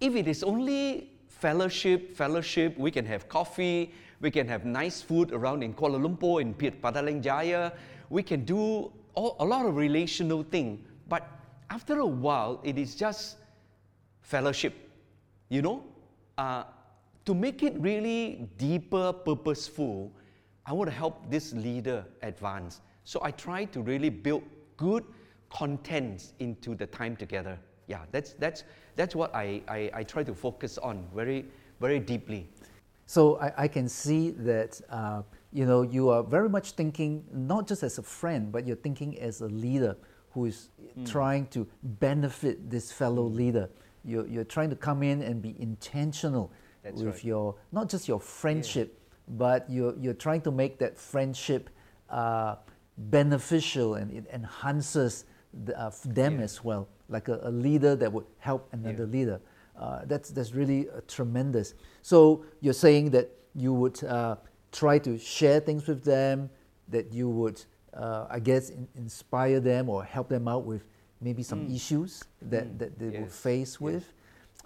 if 0.00 0.14
it 0.16 0.28
is 0.28 0.42
only 0.42 1.10
fellowship, 1.28 2.16
fellowship, 2.16 2.76
we 2.78 2.90
can 2.90 3.04
have 3.04 3.28
coffee, 3.28 3.92
we 4.20 4.30
can 4.30 4.48
have 4.48 4.64
nice 4.64 5.02
food 5.02 5.32
around 5.32 5.62
in 5.62 5.74
Kuala 5.74 6.00
Lumpur, 6.00 6.40
in 6.40 6.54
Petaling 6.54 7.22
Jaya, 7.22 7.72
we 8.10 8.22
can 8.22 8.44
do 8.44 8.90
all, 9.14 9.36
a 9.40 9.44
lot 9.44 9.66
of 9.66 9.76
relational 9.76 10.42
thing. 10.42 10.84
But 11.08 11.28
after 11.70 11.98
a 11.98 12.06
while, 12.06 12.60
it 12.64 12.78
is 12.78 12.94
just 12.94 13.36
fellowship, 14.22 14.74
you 15.48 15.62
know? 15.62 15.84
Uh, 16.38 16.64
to 17.26 17.34
make 17.34 17.62
it 17.62 17.74
really 17.78 18.48
deeper, 18.58 19.12
purposeful, 19.12 20.12
I 20.66 20.72
want 20.72 20.90
to 20.90 20.96
help 20.96 21.30
this 21.30 21.52
leader 21.52 22.04
advance. 22.22 22.80
So 23.04 23.20
I 23.22 23.30
try 23.30 23.64
to 23.66 23.82
really 23.82 24.10
build 24.10 24.42
good 24.76 25.04
contents 25.50 26.32
into 26.38 26.74
the 26.74 26.86
time 26.86 27.16
together. 27.16 27.58
Yeah, 27.86 28.00
that's, 28.12 28.32
that's, 28.34 28.64
that's 28.96 29.14
what 29.14 29.34
I, 29.34 29.62
I, 29.68 29.90
I 29.94 30.02
try 30.02 30.22
to 30.24 30.34
focus 30.34 30.78
on 30.78 31.06
very, 31.14 31.44
very 31.80 31.98
deeply. 31.98 32.48
So 33.06 33.38
I, 33.38 33.64
I 33.64 33.68
can 33.68 33.88
see 33.88 34.30
that 34.30 34.80
uh, 34.88 35.22
you 35.52 35.66
know 35.66 35.82
you 35.82 36.08
are 36.08 36.22
very 36.22 36.48
much 36.48 36.72
thinking 36.72 37.24
not 37.32 37.66
just 37.66 37.82
as 37.82 37.98
a 37.98 38.02
friend, 38.02 38.50
but 38.50 38.66
you're 38.66 38.76
thinking 38.76 39.18
as 39.20 39.40
a 39.40 39.46
leader 39.46 39.96
who 40.30 40.46
is 40.46 40.70
mm. 40.98 41.10
trying 41.10 41.46
to 41.48 41.66
benefit 41.82 42.70
this 42.70 42.90
fellow 42.90 43.28
mm. 43.28 43.36
leader. 43.36 43.70
You're, 44.04 44.26
you're 44.26 44.44
trying 44.44 44.70
to 44.70 44.76
come 44.76 45.02
in 45.02 45.22
and 45.22 45.40
be 45.40 45.54
intentional 45.58 46.52
That's 46.82 47.00
with 47.00 47.14
right. 47.14 47.24
your 47.24 47.54
not 47.72 47.88
just 47.88 48.08
your 48.08 48.20
friendship, 48.20 48.98
yeah. 48.98 49.34
but 49.38 49.70
you're, 49.70 49.94
you're 49.98 50.14
trying 50.14 50.42
to 50.42 50.50
make 50.50 50.78
that 50.78 50.98
friendship 50.98 51.70
uh, 52.10 52.56
beneficial 52.98 53.94
and 53.94 54.10
it 54.12 54.26
enhances 54.32 55.24
the, 55.64 55.78
uh, 55.78 55.90
them 56.04 56.38
yeah. 56.38 56.44
as 56.44 56.64
well, 56.64 56.88
like 57.08 57.28
a, 57.28 57.40
a, 57.42 57.50
leader 57.50 57.96
that 57.96 58.12
would 58.12 58.24
help 58.38 58.68
another 58.72 59.04
yeah. 59.04 59.12
leader. 59.18 59.40
Uh, 59.78 60.00
that's, 60.06 60.30
that's 60.30 60.52
really 60.52 60.88
uh, 60.88 61.00
tremendous. 61.08 61.74
So 62.02 62.44
you're 62.60 62.74
saying 62.74 63.10
that 63.10 63.30
you 63.54 63.72
would 63.72 64.02
uh, 64.04 64.36
try 64.72 64.98
to 65.00 65.18
share 65.18 65.60
things 65.60 65.86
with 65.86 66.04
them, 66.04 66.50
that 66.88 67.12
you 67.12 67.28
would, 67.28 67.62
uh, 67.94 68.26
I 68.30 68.38
guess, 68.38 68.70
in, 68.70 68.88
inspire 68.96 69.60
them 69.60 69.88
or 69.88 70.04
help 70.04 70.28
them 70.28 70.48
out 70.48 70.64
with 70.64 70.84
maybe 71.20 71.42
some 71.42 71.66
mm. 71.66 71.74
issues 71.74 72.22
that, 72.42 72.66
mm. 72.66 72.78
that 72.78 72.98
they 72.98 73.06
yes. 73.06 73.20
will 73.20 73.28
face 73.28 73.80
with. 73.80 74.12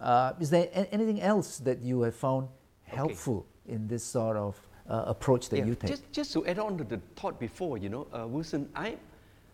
Uh, 0.00 0.32
is 0.40 0.50
there 0.50 0.68
a- 0.74 0.92
anything 0.92 1.20
else 1.20 1.58
that 1.58 1.80
you 1.80 2.02
have 2.02 2.14
found 2.14 2.48
helpful 2.84 3.46
okay. 3.66 3.74
in 3.74 3.88
this 3.88 4.04
sort 4.04 4.36
of 4.36 4.60
uh, 4.88 5.04
approach 5.06 5.48
that 5.48 5.58
yeah. 5.58 5.64
you 5.66 5.74
take? 5.74 5.90
Just, 5.90 6.12
just 6.12 6.32
to 6.34 6.46
add 6.46 6.58
on 6.58 6.76
to 6.78 6.84
the 6.84 7.00
thought 7.16 7.40
before, 7.40 7.78
you 7.78 7.88
know, 7.88 8.06
Wilson, 8.28 8.68
I, 8.74 8.96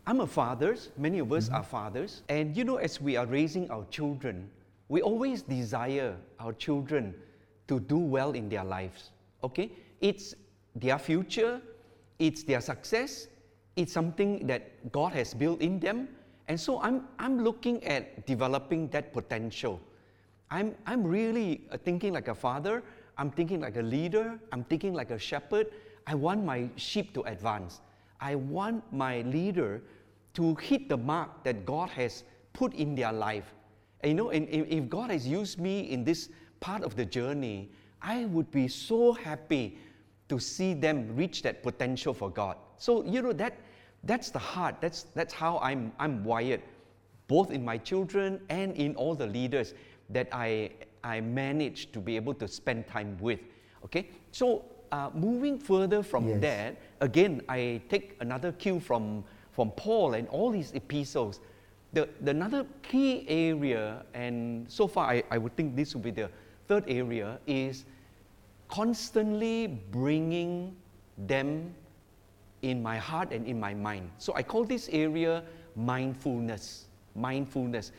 I'm 0.06 0.20
a 0.20 0.26
father, 0.26 0.76
many 0.98 1.18
of 1.18 1.32
us 1.32 1.46
mm-hmm. 1.46 1.56
are 1.56 1.62
fathers, 1.62 2.22
and 2.28 2.56
you 2.56 2.64
know, 2.64 2.76
as 2.76 3.00
we 3.00 3.16
are 3.16 3.26
raising 3.26 3.70
our 3.70 3.86
children, 3.90 4.50
we 4.88 5.00
always 5.00 5.42
desire 5.42 6.14
our 6.38 6.52
children 6.52 7.14
to 7.68 7.80
do 7.80 7.96
well 7.96 8.32
in 8.32 8.48
their 8.48 8.64
lives. 8.64 9.10
Okay? 9.42 9.72
It's 10.00 10.34
their 10.74 10.98
future, 10.98 11.60
it's 12.18 12.42
their 12.42 12.60
success, 12.60 13.28
it's 13.76 13.92
something 13.92 14.46
that 14.46 14.92
God 14.92 15.12
has 15.14 15.32
built 15.32 15.60
in 15.60 15.80
them. 15.80 16.08
And 16.48 16.60
so 16.60 16.82
I'm, 16.82 17.08
I'm 17.18 17.42
looking 17.42 17.82
at 17.84 18.26
developing 18.26 18.88
that 18.88 19.12
potential. 19.12 19.80
I'm, 20.50 20.74
I'm 20.86 21.02
really 21.02 21.62
uh, 21.72 21.78
thinking 21.78 22.12
like 22.12 22.28
a 22.28 22.34
father, 22.34 22.82
I'm 23.16 23.30
thinking 23.30 23.60
like 23.60 23.76
a 23.76 23.82
leader, 23.82 24.38
I'm 24.52 24.64
thinking 24.64 24.92
like 24.92 25.10
a 25.10 25.18
shepherd. 25.18 25.68
I 26.06 26.14
want 26.14 26.44
my 26.44 26.68
sheep 26.76 27.14
to 27.14 27.22
advance. 27.22 27.80
I 28.24 28.36
want 28.36 28.90
my 28.90 29.20
leader 29.20 29.82
to 30.32 30.54
hit 30.54 30.88
the 30.88 30.96
mark 30.96 31.44
that 31.44 31.66
God 31.66 31.90
has 31.90 32.24
put 32.54 32.72
in 32.72 32.94
their 32.94 33.12
life. 33.12 33.52
And 34.00 34.10
you 34.10 34.16
know, 34.16 34.30
and 34.30 34.48
if 34.48 34.88
God 34.88 35.10
has 35.10 35.28
used 35.28 35.60
me 35.60 35.80
in 35.90 36.04
this 36.04 36.30
part 36.60 36.82
of 36.82 36.96
the 36.96 37.04
journey, 37.04 37.70
I 38.00 38.24
would 38.24 38.50
be 38.50 38.66
so 38.66 39.12
happy 39.12 39.76
to 40.30 40.38
see 40.38 40.72
them 40.72 41.14
reach 41.14 41.42
that 41.42 41.62
potential 41.62 42.14
for 42.14 42.30
God. 42.30 42.56
So, 42.78 43.04
you 43.04 43.20
know, 43.20 43.34
that, 43.34 43.58
that's 44.04 44.30
the 44.30 44.38
heart. 44.38 44.76
That's, 44.80 45.02
that's 45.14 45.34
how 45.34 45.58
I'm, 45.58 45.92
I'm 45.98 46.24
wired, 46.24 46.62
both 47.28 47.50
in 47.50 47.62
my 47.62 47.76
children 47.76 48.40
and 48.48 48.74
in 48.74 48.96
all 48.96 49.14
the 49.14 49.26
leaders 49.26 49.74
that 50.08 50.28
I, 50.32 50.70
I 51.02 51.20
manage 51.20 51.92
to 51.92 52.00
be 52.00 52.16
able 52.16 52.32
to 52.34 52.48
spend 52.48 52.86
time 52.86 53.18
with. 53.20 53.40
Okay? 53.84 54.08
So, 54.32 54.64
uh, 54.92 55.10
moving 55.14 55.58
further 55.58 56.02
from 56.02 56.28
yes. 56.28 56.40
that, 56.40 56.76
again, 57.00 57.42
I 57.48 57.80
take 57.88 58.16
another 58.20 58.52
cue 58.52 58.80
from 58.80 59.24
from 59.54 59.70
Paul 59.70 60.14
and 60.14 60.26
all 60.28 60.50
these 60.50 60.72
epistles, 60.72 61.40
the, 61.92 62.08
the 62.20 62.32
another 62.32 62.66
key 62.82 63.24
area, 63.28 64.04
and 64.12 64.68
so 64.68 64.88
far 64.88 65.06
I, 65.06 65.22
I 65.30 65.38
would 65.38 65.56
think 65.56 65.76
this 65.76 65.94
would 65.94 66.02
be 66.02 66.10
the 66.10 66.28
third 66.66 66.84
area, 66.88 67.38
is 67.46 67.84
constantly 68.68 69.68
bringing 69.92 70.74
them 71.16 71.72
in 72.62 72.82
my 72.82 72.98
heart 72.98 73.30
and 73.30 73.46
in 73.46 73.60
my 73.60 73.74
mind. 73.74 74.10
So 74.18 74.34
I 74.34 74.42
call 74.42 74.64
this 74.64 74.88
area 74.90 75.44
mindfulness. 75.76 76.86
Mindfulness. 77.14 77.92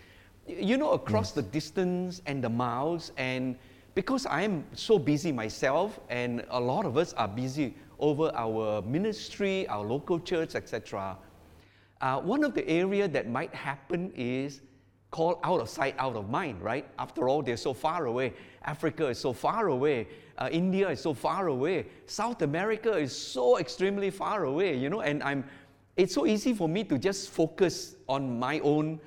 You 0.48 0.76
know, 0.78 0.92
across 0.92 1.30
yes. 1.30 1.36
the 1.36 1.42
distance 1.44 2.22
and 2.26 2.44
the 2.44 2.50
miles, 2.50 3.14
and 3.16 3.56
because 3.96 4.26
I'm 4.26 4.66
so 4.74 5.00
busy 5.00 5.32
myself, 5.32 6.00
and 6.10 6.46
a 6.50 6.60
lot 6.60 6.86
of 6.86 6.98
us 6.98 7.14
are 7.14 7.30
busy 7.30 7.74
over 7.98 8.30
our 8.36 8.82
ministry, 8.82 9.66
our 9.70 9.84
local 9.84 10.20
church, 10.20 10.54
etc. 10.54 11.18
Uh, 12.02 12.20
one 12.20 12.44
of 12.44 12.54
the 12.54 12.68
area 12.68 13.08
that 13.08 13.30
might 13.30 13.56
happen 13.56 14.12
is 14.16 14.62
called 15.12 15.40
out 15.46 15.62
of 15.62 15.70
sight, 15.70 15.96
out 15.98 16.18
of 16.18 16.30
mind, 16.30 16.62
right? 16.62 16.86
After 17.00 17.30
all, 17.30 17.42
they're 17.42 17.56
so 17.56 17.74
far 17.74 18.08
away. 18.08 18.34
Africa 18.66 19.08
is 19.08 19.18
so 19.18 19.32
far 19.32 19.68
away. 19.70 20.10
Uh, 20.38 20.50
India 20.52 20.90
is 20.90 21.00
so 21.00 21.14
far 21.14 21.48
away. 21.48 21.86
South 22.06 22.42
America 22.42 22.98
is 22.98 23.16
so 23.16 23.58
extremely 23.60 24.10
far 24.10 24.44
away, 24.44 24.76
you 24.76 24.90
know, 24.90 25.00
and 25.00 25.24
I'm, 25.24 25.46
it's 25.96 26.14
so 26.14 26.26
easy 26.26 26.54
for 26.54 26.68
me 26.68 26.84
to 26.84 26.98
just 26.98 27.30
focus 27.30 27.96
on 28.10 28.38
my 28.38 28.60
own 28.60 29.00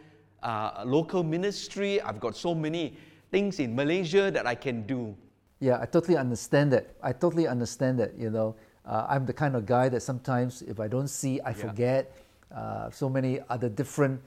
uh, 0.42 0.82
local 0.86 1.22
ministry. 1.22 2.00
I've 2.00 2.20
got 2.20 2.34
so 2.34 2.54
many 2.54 2.96
things 3.30 3.58
in 3.60 3.74
Malaysia 3.74 4.30
that 4.30 4.46
I 4.46 4.54
can 4.54 4.86
do. 4.86 5.16
Yeah, 5.60 5.78
I 5.80 5.86
totally 5.86 6.16
understand 6.16 6.72
that. 6.72 6.94
I 7.02 7.12
totally 7.12 7.46
understand 7.46 7.98
that, 7.98 8.16
you 8.16 8.30
know. 8.30 8.56
Uh, 8.84 9.06
I'm 9.08 9.26
the 9.26 9.32
kind 9.32 9.54
of 9.54 9.66
guy 9.66 9.88
that 9.90 10.00
sometimes 10.00 10.62
if 10.62 10.80
I 10.80 10.88
don't 10.88 11.08
see, 11.08 11.40
I 11.40 11.50
yeah. 11.50 11.54
forget 11.54 12.16
uh, 12.54 12.90
so 12.90 13.08
many 13.08 13.40
other 13.50 13.68
different 13.68 14.20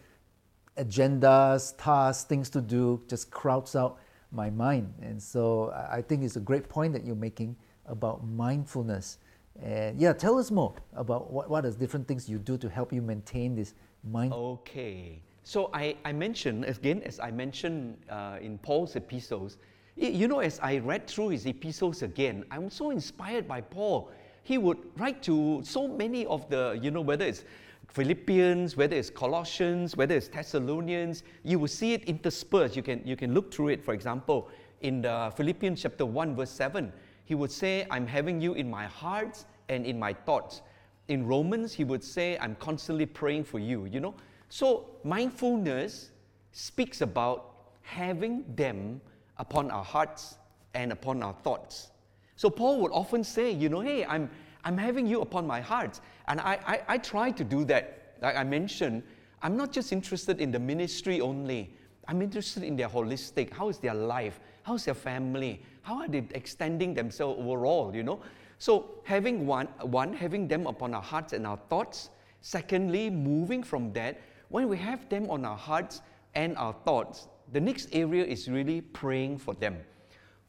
agendas, 0.77 1.73
tasks, 1.77 2.25
things 2.25 2.49
to 2.51 2.61
do, 2.61 3.01
just 3.07 3.31
crowds 3.31 3.75
out 3.75 3.97
my 4.31 4.49
mind. 4.49 4.93
And 5.01 5.21
so 5.21 5.73
I 5.89 6.01
think 6.01 6.23
it's 6.23 6.35
a 6.35 6.41
great 6.41 6.69
point 6.69 6.93
that 6.93 7.05
you're 7.05 7.15
making 7.15 7.55
about 7.87 8.25
mindfulness. 8.27 9.17
And 9.61 9.99
yeah, 9.99 10.13
tell 10.13 10.37
us 10.37 10.51
more 10.51 10.75
about 10.93 11.31
what, 11.31 11.49
what 11.49 11.65
are 11.65 11.71
different 11.71 12.07
things 12.07 12.29
you 12.29 12.37
do 12.37 12.57
to 12.57 12.69
help 12.69 12.93
you 12.93 13.01
maintain 13.01 13.55
this 13.55 13.73
mind. 14.03 14.33
Okay. 14.33 15.21
So 15.43 15.69
I, 15.73 15.95
I 16.05 16.11
mentioned, 16.11 16.65
again, 16.65 17.01
as 17.03 17.19
I 17.19 17.31
mentioned 17.31 17.97
uh, 18.09 18.37
in 18.41 18.57
Paul's 18.59 18.95
epistles, 18.95 19.57
you 19.95 20.27
know, 20.27 20.39
as 20.39 20.59
I 20.61 20.77
read 20.77 21.07
through 21.07 21.29
his 21.29 21.45
epistles 21.45 22.01
again, 22.01 22.45
I'm 22.49 22.69
so 22.69 22.91
inspired 22.91 23.47
by 23.47 23.61
Paul. 23.61 24.11
He 24.43 24.57
would 24.57 24.77
write 24.97 25.21
to 25.23 25.61
so 25.63 25.87
many 25.87 26.25
of 26.25 26.49
the, 26.49 26.79
you 26.81 26.91
know, 26.91 27.01
whether 27.01 27.25
it's 27.25 27.43
Philippians, 27.89 28.77
whether 28.77 28.95
it's 28.95 29.09
Colossians, 29.09 29.97
whether 29.97 30.15
it's 30.15 30.29
Thessalonians, 30.29 31.23
you 31.43 31.59
will 31.59 31.67
see 31.67 31.93
it 31.93 32.05
interspersed. 32.05 32.75
You 32.75 32.83
can, 32.83 33.01
you 33.05 33.15
can 33.15 33.33
look 33.33 33.53
through 33.53 33.69
it. 33.69 33.83
For 33.83 33.93
example, 33.93 34.49
in 34.81 35.01
the 35.01 35.31
Philippians 35.35 35.81
chapter 35.81 36.05
1, 36.05 36.35
verse 36.35 36.51
7, 36.51 36.91
he 37.25 37.35
would 37.35 37.51
say, 37.51 37.85
I'm 37.91 38.07
having 38.07 38.39
you 38.39 38.53
in 38.53 38.69
my 38.69 38.85
heart 38.85 39.43
and 39.69 39.85
in 39.85 39.99
my 39.99 40.13
thoughts. 40.13 40.61
In 41.09 41.27
Romans, 41.27 41.73
he 41.73 41.83
would 41.83 42.03
say, 42.03 42.37
I'm 42.39 42.55
constantly 42.55 43.05
praying 43.05 43.43
for 43.43 43.59
you, 43.59 43.85
you 43.85 43.99
know. 43.99 44.15
So 44.51 44.85
mindfulness 45.05 46.09
speaks 46.51 46.99
about 46.99 47.53
having 47.83 48.43
them 48.53 48.99
upon 49.37 49.71
our 49.71 49.83
hearts 49.83 50.35
and 50.73 50.91
upon 50.91 51.23
our 51.23 51.33
thoughts. 51.41 51.91
So 52.35 52.49
Paul 52.49 52.81
would 52.81 52.91
often 52.91 53.23
say, 53.23 53.49
you 53.49 53.69
know, 53.69 53.79
hey, 53.79 54.03
I'm 54.03 54.29
I'm 54.65 54.77
having 54.77 55.07
you 55.07 55.21
upon 55.21 55.47
my 55.47 55.61
heart. 55.61 56.01
And 56.27 56.41
I, 56.41 56.59
I, 56.67 56.81
I 56.89 56.97
try 56.97 57.31
to 57.31 57.45
do 57.45 57.63
that. 57.65 58.17
Like 58.21 58.35
I 58.35 58.43
mentioned, 58.43 59.03
I'm 59.41 59.55
not 59.55 59.71
just 59.71 59.93
interested 59.93 60.41
in 60.41 60.51
the 60.51 60.59
ministry 60.59 61.21
only. 61.21 61.73
I'm 62.09 62.21
interested 62.21 62.63
in 62.63 62.75
their 62.75 62.89
holistic. 62.89 63.53
How 63.53 63.69
is 63.69 63.77
their 63.79 63.95
life? 63.95 64.41
How's 64.63 64.83
their 64.83 64.95
family? 64.95 65.63
How 65.81 65.99
are 65.99 66.09
they 66.09 66.25
extending 66.31 66.93
themselves 66.93 67.39
overall, 67.39 67.95
you 67.95 68.03
know? 68.03 68.19
So 68.59 68.99
having 69.05 69.47
one, 69.47 69.67
one, 69.79 70.11
having 70.11 70.49
them 70.49 70.67
upon 70.67 70.93
our 70.93 71.01
hearts 71.01 71.31
and 71.31 71.47
our 71.47 71.57
thoughts, 71.69 72.09
Secondly, 72.41 73.09
moving 73.09 73.61
from 73.61 73.93
that, 73.93 74.19
when 74.51 74.67
we 74.67 74.77
have 74.77 75.07
them 75.09 75.29
on 75.29 75.45
our 75.45 75.57
hearts 75.57 76.01
and 76.35 76.57
our 76.57 76.73
thoughts, 76.85 77.27
the 77.51 77.59
next 77.59 77.89
area 77.93 78.23
is 78.23 78.47
really 78.47 78.81
praying 78.81 79.37
for 79.39 79.53
them. 79.53 79.77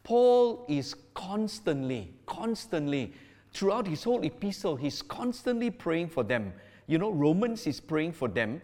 Paul 0.03 0.67
is 0.69 0.95
constantly, 1.15 2.13
constantly, 2.27 3.13
throughout 3.53 3.87
his 3.87 4.03
whole 4.03 4.23
epistle, 4.23 4.75
he's 4.77 5.03
constantly 5.03 5.71
praying 5.71 6.09
for 6.09 6.25
them. 6.25 6.53
You 6.89 6.99
know, 6.99 7.11
Romans 7.11 7.67
is 7.67 7.81
praying 7.81 8.13
for 8.13 8.29
them. 8.29 8.61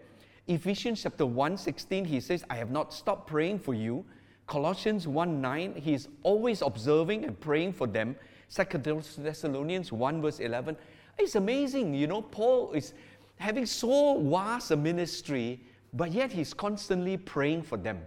Ephesians 0.47 1.03
chapter 1.03 1.25
1 1.25 1.57
16, 1.57 2.05
he 2.05 2.19
says, 2.19 2.43
I 2.49 2.55
have 2.55 2.71
not 2.71 2.93
stopped 2.93 3.27
praying 3.27 3.59
for 3.59 3.73
you. 3.73 4.03
Colossians 4.47 5.07
1 5.07 5.39
9, 5.39 5.75
he's 5.75 6.09
always 6.23 6.61
observing 6.61 7.23
and 7.23 7.39
praying 7.39 7.73
for 7.73 7.87
them. 7.87 8.15
Second 8.49 8.83
Thessalonians 8.83 9.91
1 9.91 10.21
verse 10.21 10.39
11. 10.39 10.75
It's 11.17 11.35
amazing, 11.35 11.93
you 11.93 12.07
know, 12.07 12.21
Paul 12.21 12.71
is 12.71 12.93
having 13.39 13.65
so 13.65 14.21
vast 14.21 14.71
a 14.71 14.75
ministry, 14.75 15.59
but 15.93 16.11
yet 16.11 16.31
he's 16.31 16.53
constantly 16.53 17.17
praying 17.17 17.63
for 17.63 17.77
them. 17.77 17.99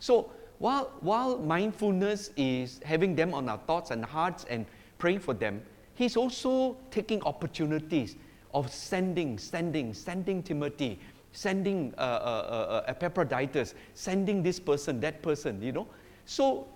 So 0.00 0.32
while, 0.58 0.92
while 1.00 1.38
mindfulness 1.38 2.30
is 2.36 2.80
having 2.84 3.14
them 3.14 3.32
on 3.32 3.48
our 3.48 3.58
thoughts 3.66 3.92
and 3.92 4.04
hearts 4.04 4.44
and 4.50 4.66
praying 4.98 5.20
for 5.20 5.32
them, 5.32 5.62
he's 5.94 6.16
also 6.16 6.76
taking 6.90 7.22
opportunities 7.22 8.16
of 8.52 8.70
sending, 8.70 9.38
sending, 9.38 9.94
sending 9.94 10.42
Timothy, 10.42 10.98
sending 11.32 11.94
uh, 11.96 12.00
uh, 12.00 12.82
uh, 12.84 12.84
Epaphroditus, 12.88 13.74
sending 13.94 14.42
this 14.42 14.58
person, 14.58 15.00
that 15.00 15.22
person, 15.22 15.62
you 15.62 15.70
know. 15.72 15.86
So 16.26 16.66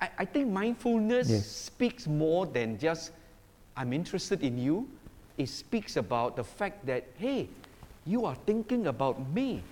I, 0.00 0.10
I 0.18 0.24
think 0.24 0.48
mindfulness 0.48 1.28
yes. 1.28 1.46
speaks 1.46 2.06
more 2.06 2.46
than 2.46 2.78
just, 2.78 3.10
I'm 3.76 3.92
interested 3.92 4.44
in 4.44 4.56
you. 4.56 4.88
It 5.36 5.48
speaks 5.48 5.96
about 5.96 6.36
the 6.36 6.44
fact 6.44 6.86
that, 6.86 7.08
hey, 7.18 7.48
you 8.06 8.24
are 8.24 8.34
thinking 8.46 8.86
about 8.86 9.28
me. 9.32 9.62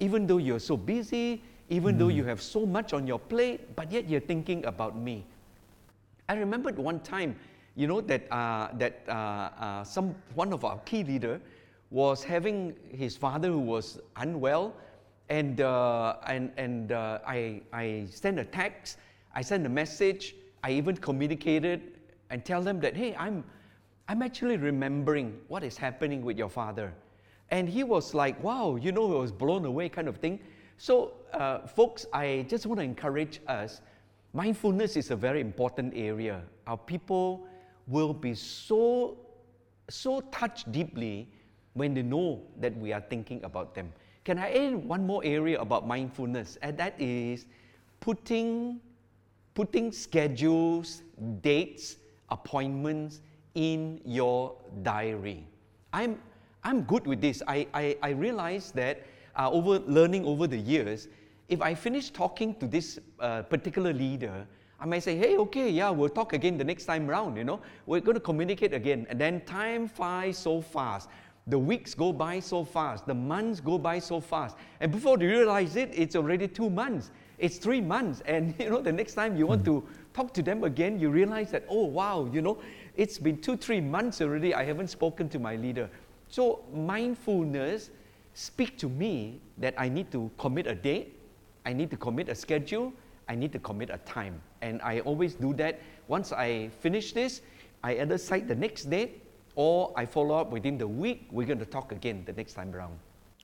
Even 0.00 0.26
though 0.26 0.38
you're 0.38 0.58
so 0.60 0.76
busy, 0.76 1.42
even 1.68 1.94
mm. 1.94 1.98
though 1.98 2.08
you 2.08 2.24
have 2.24 2.42
so 2.42 2.66
much 2.66 2.92
on 2.92 3.06
your 3.06 3.18
plate, 3.18 3.74
but 3.74 3.90
yet 3.90 4.08
you're 4.08 4.20
thinking 4.20 4.64
about 4.66 4.96
me. 4.96 5.24
I 6.28 6.34
remembered 6.34 6.78
one 6.78 7.00
time, 7.00 7.36
you 7.74 7.86
know, 7.86 8.00
that, 8.02 8.30
uh, 8.30 8.68
that 8.74 9.02
uh, 9.08 9.12
uh, 9.12 9.84
some, 9.84 10.14
one 10.34 10.52
of 10.52 10.64
our 10.64 10.78
key 10.80 11.04
leader 11.04 11.40
was 11.90 12.22
having 12.22 12.74
his 12.90 13.16
father 13.16 13.48
who 13.48 13.60
was 13.60 14.00
unwell, 14.16 14.74
and, 15.28 15.60
uh, 15.60 16.16
and, 16.26 16.52
and 16.56 16.92
uh, 16.92 17.20
I, 17.26 17.62
I 17.72 18.06
sent 18.10 18.38
a 18.38 18.44
text, 18.44 18.98
I 19.34 19.42
sent 19.42 19.66
a 19.66 19.68
message, 19.68 20.34
I 20.62 20.72
even 20.72 20.96
communicated 20.96 21.98
and 22.30 22.44
tell 22.44 22.62
them 22.62 22.80
that, 22.80 22.96
hey, 22.96 23.14
I'm, 23.16 23.44
I'm 24.08 24.22
actually 24.22 24.56
remembering 24.56 25.38
what 25.48 25.62
is 25.62 25.76
happening 25.76 26.22
with 26.22 26.38
your 26.38 26.48
father. 26.48 26.92
And 27.50 27.68
he 27.68 27.84
was 27.84 28.14
like, 28.14 28.42
wow, 28.42 28.76
you 28.76 28.92
know, 28.92 29.08
he 29.08 29.14
was 29.14 29.32
blown 29.32 29.64
away 29.64 29.88
kind 29.88 30.08
of 30.08 30.16
thing. 30.16 30.40
So, 30.78 31.14
uh, 31.32 31.66
folks, 31.66 32.06
I 32.12 32.44
just 32.48 32.66
want 32.66 32.80
to 32.80 32.84
encourage 32.84 33.40
us. 33.46 33.80
Mindfulness 34.32 34.96
is 34.96 35.10
a 35.10 35.16
very 35.16 35.40
important 35.40 35.94
area. 35.96 36.42
Our 36.66 36.76
people 36.76 37.46
will 37.86 38.12
be 38.12 38.34
so, 38.34 39.16
so 39.88 40.20
touched 40.32 40.70
deeply 40.72 41.28
when 41.74 41.94
they 41.94 42.02
know 42.02 42.42
that 42.58 42.76
we 42.76 42.92
are 42.92 43.00
thinking 43.00 43.42
about 43.44 43.74
them. 43.74 43.92
Can 44.24 44.38
I 44.38 44.52
add 44.52 44.74
one 44.74 45.06
more 45.06 45.22
area 45.24 45.60
about 45.60 45.86
mindfulness? 45.86 46.58
And 46.60 46.76
that 46.78 47.00
is 47.00 47.46
putting, 48.00 48.80
putting 49.54 49.92
schedules, 49.92 51.02
dates, 51.42 51.96
appointments 52.28 53.20
in 53.54 54.00
your 54.04 54.56
diary. 54.82 55.46
I'm, 55.92 56.18
I'm 56.66 56.82
good 56.82 57.06
with 57.06 57.20
this. 57.20 57.44
I, 57.46 57.68
I, 57.72 57.96
I 58.02 58.10
realize 58.10 58.72
that 58.72 59.06
uh, 59.38 59.48
over 59.48 59.78
learning 59.86 60.24
over 60.24 60.48
the 60.48 60.58
years, 60.58 61.06
if 61.48 61.62
I 61.62 61.76
finish 61.76 62.10
talking 62.10 62.56
to 62.56 62.66
this 62.66 62.98
uh, 63.20 63.42
particular 63.42 63.92
leader, 63.92 64.48
I 64.80 64.86
might 64.86 65.04
say, 65.04 65.16
hey, 65.16 65.36
okay, 65.36 65.70
yeah, 65.70 65.90
we'll 65.90 66.08
talk 66.08 66.32
again 66.32 66.58
the 66.58 66.64
next 66.64 66.86
time 66.86 67.06
round, 67.06 67.36
you 67.36 67.44
know. 67.44 67.60
We're 67.86 68.00
going 68.00 68.16
to 68.16 68.20
communicate 68.20 68.74
again. 68.74 69.06
And 69.08 69.20
then 69.20 69.42
time 69.42 69.86
flies 69.86 70.38
so 70.38 70.60
fast. 70.60 71.08
The 71.46 71.56
weeks 71.56 71.94
go 71.94 72.12
by 72.12 72.40
so 72.40 72.64
fast. 72.64 73.06
The 73.06 73.14
months 73.14 73.60
go 73.60 73.78
by 73.78 74.00
so 74.00 74.18
fast. 74.20 74.56
And 74.80 74.90
before 74.90 75.16
you 75.20 75.28
realize 75.28 75.76
it, 75.76 75.92
it's 75.94 76.16
already 76.16 76.48
two 76.48 76.68
months. 76.68 77.12
It's 77.38 77.58
three 77.58 77.80
months. 77.80 78.22
And, 78.26 78.56
you 78.58 78.70
know, 78.70 78.82
the 78.82 78.92
next 78.92 79.14
time 79.14 79.36
you 79.36 79.46
want 79.46 79.64
to 79.66 79.86
talk 80.12 80.34
to 80.34 80.42
them 80.42 80.64
again, 80.64 80.98
you 80.98 81.10
realize 81.10 81.52
that, 81.52 81.64
oh, 81.68 81.84
wow, 81.84 82.28
you 82.32 82.42
know, 82.42 82.58
it's 82.96 83.18
been 83.18 83.40
two, 83.40 83.56
three 83.56 83.80
months 83.80 84.20
already. 84.20 84.52
I 84.52 84.64
haven't 84.64 84.88
spoken 84.88 85.28
to 85.28 85.38
my 85.38 85.54
leader. 85.54 85.88
So 86.28 86.64
mindfulness 86.72 87.90
speak 88.34 88.76
to 88.78 88.88
me 88.88 89.40
that 89.58 89.74
I 89.78 89.88
need 89.88 90.10
to 90.12 90.30
commit 90.38 90.66
a 90.66 90.74
date, 90.74 91.18
I 91.64 91.72
need 91.72 91.90
to 91.90 91.96
commit 91.96 92.28
a 92.28 92.34
schedule, 92.34 92.92
I 93.28 93.34
need 93.34 93.52
to 93.52 93.58
commit 93.58 93.90
a 93.90 93.98
time. 93.98 94.40
And 94.62 94.80
I 94.82 95.00
always 95.00 95.34
do 95.34 95.54
that. 95.54 95.80
Once 96.08 96.32
I 96.32 96.68
finish 96.80 97.12
this, 97.12 97.40
I 97.82 98.00
either 98.00 98.18
cite 98.18 98.46
the 98.46 98.54
next 98.54 98.90
date 98.90 99.22
or 99.54 99.92
I 99.96 100.06
follow 100.06 100.36
up 100.36 100.50
within 100.50 100.78
the 100.78 100.86
week. 100.86 101.28
We're 101.30 101.46
going 101.46 101.58
to 101.58 101.66
talk 101.66 101.92
again 101.92 102.22
the 102.26 102.32
next 102.32 102.54
time 102.54 102.74
around. 102.74 102.98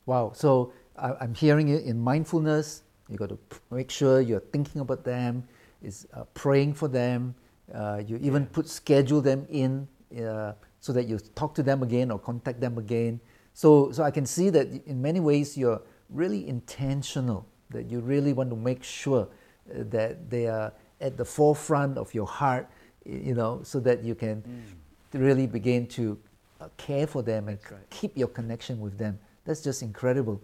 Wow. 0.06 0.32
So 0.34 0.72
I'm 0.96 1.34
hearing 1.34 1.68
it 1.68 1.84
in 1.84 1.98
mindfulness. 1.98 2.82
You 3.08 3.16
got 3.16 3.30
to 3.30 3.38
make 3.70 3.90
sure 3.90 4.20
you're 4.20 4.40
thinking 4.40 4.80
about 4.80 5.04
them, 5.04 5.46
is 5.82 6.06
uh, 6.14 6.24
praying 6.34 6.74
for 6.74 6.88
them. 6.88 7.34
Uh, 7.72 8.02
you 8.06 8.18
even 8.20 8.46
put 8.46 8.68
schedule 8.68 9.20
them 9.20 9.46
in 9.50 9.88
uh, 10.22 10.52
so 10.82 10.92
that 10.92 11.06
you 11.06 11.16
talk 11.36 11.54
to 11.54 11.62
them 11.62 11.82
again 11.84 12.10
or 12.10 12.18
contact 12.18 12.60
them 12.60 12.76
again. 12.76 13.20
So, 13.54 13.92
so 13.92 14.02
I 14.02 14.10
can 14.10 14.26
see 14.26 14.50
that 14.50 14.66
in 14.84 15.00
many 15.00 15.20
ways 15.20 15.56
you're 15.56 15.80
really 16.10 16.48
intentional, 16.48 17.46
that 17.70 17.88
you 17.88 18.00
really 18.00 18.32
want 18.32 18.50
to 18.50 18.56
make 18.56 18.82
sure 18.82 19.28
uh, 19.70 19.84
that 19.90 20.28
they 20.28 20.48
are 20.48 20.72
at 21.00 21.16
the 21.16 21.24
forefront 21.24 21.96
of 21.98 22.12
your 22.12 22.26
heart, 22.26 22.68
you 23.06 23.32
know, 23.32 23.60
so 23.62 23.78
that 23.78 24.02
you 24.02 24.16
can 24.16 24.42
mm. 24.42 25.20
really 25.20 25.46
begin 25.46 25.86
to 25.86 26.18
uh, 26.60 26.68
care 26.76 27.06
for 27.06 27.22
them 27.22 27.46
and 27.46 27.58
right. 27.70 27.88
keep 27.90 28.18
your 28.18 28.28
connection 28.28 28.80
with 28.80 28.98
them. 28.98 29.16
That's 29.44 29.60
just 29.60 29.82
incredible. 29.82 30.42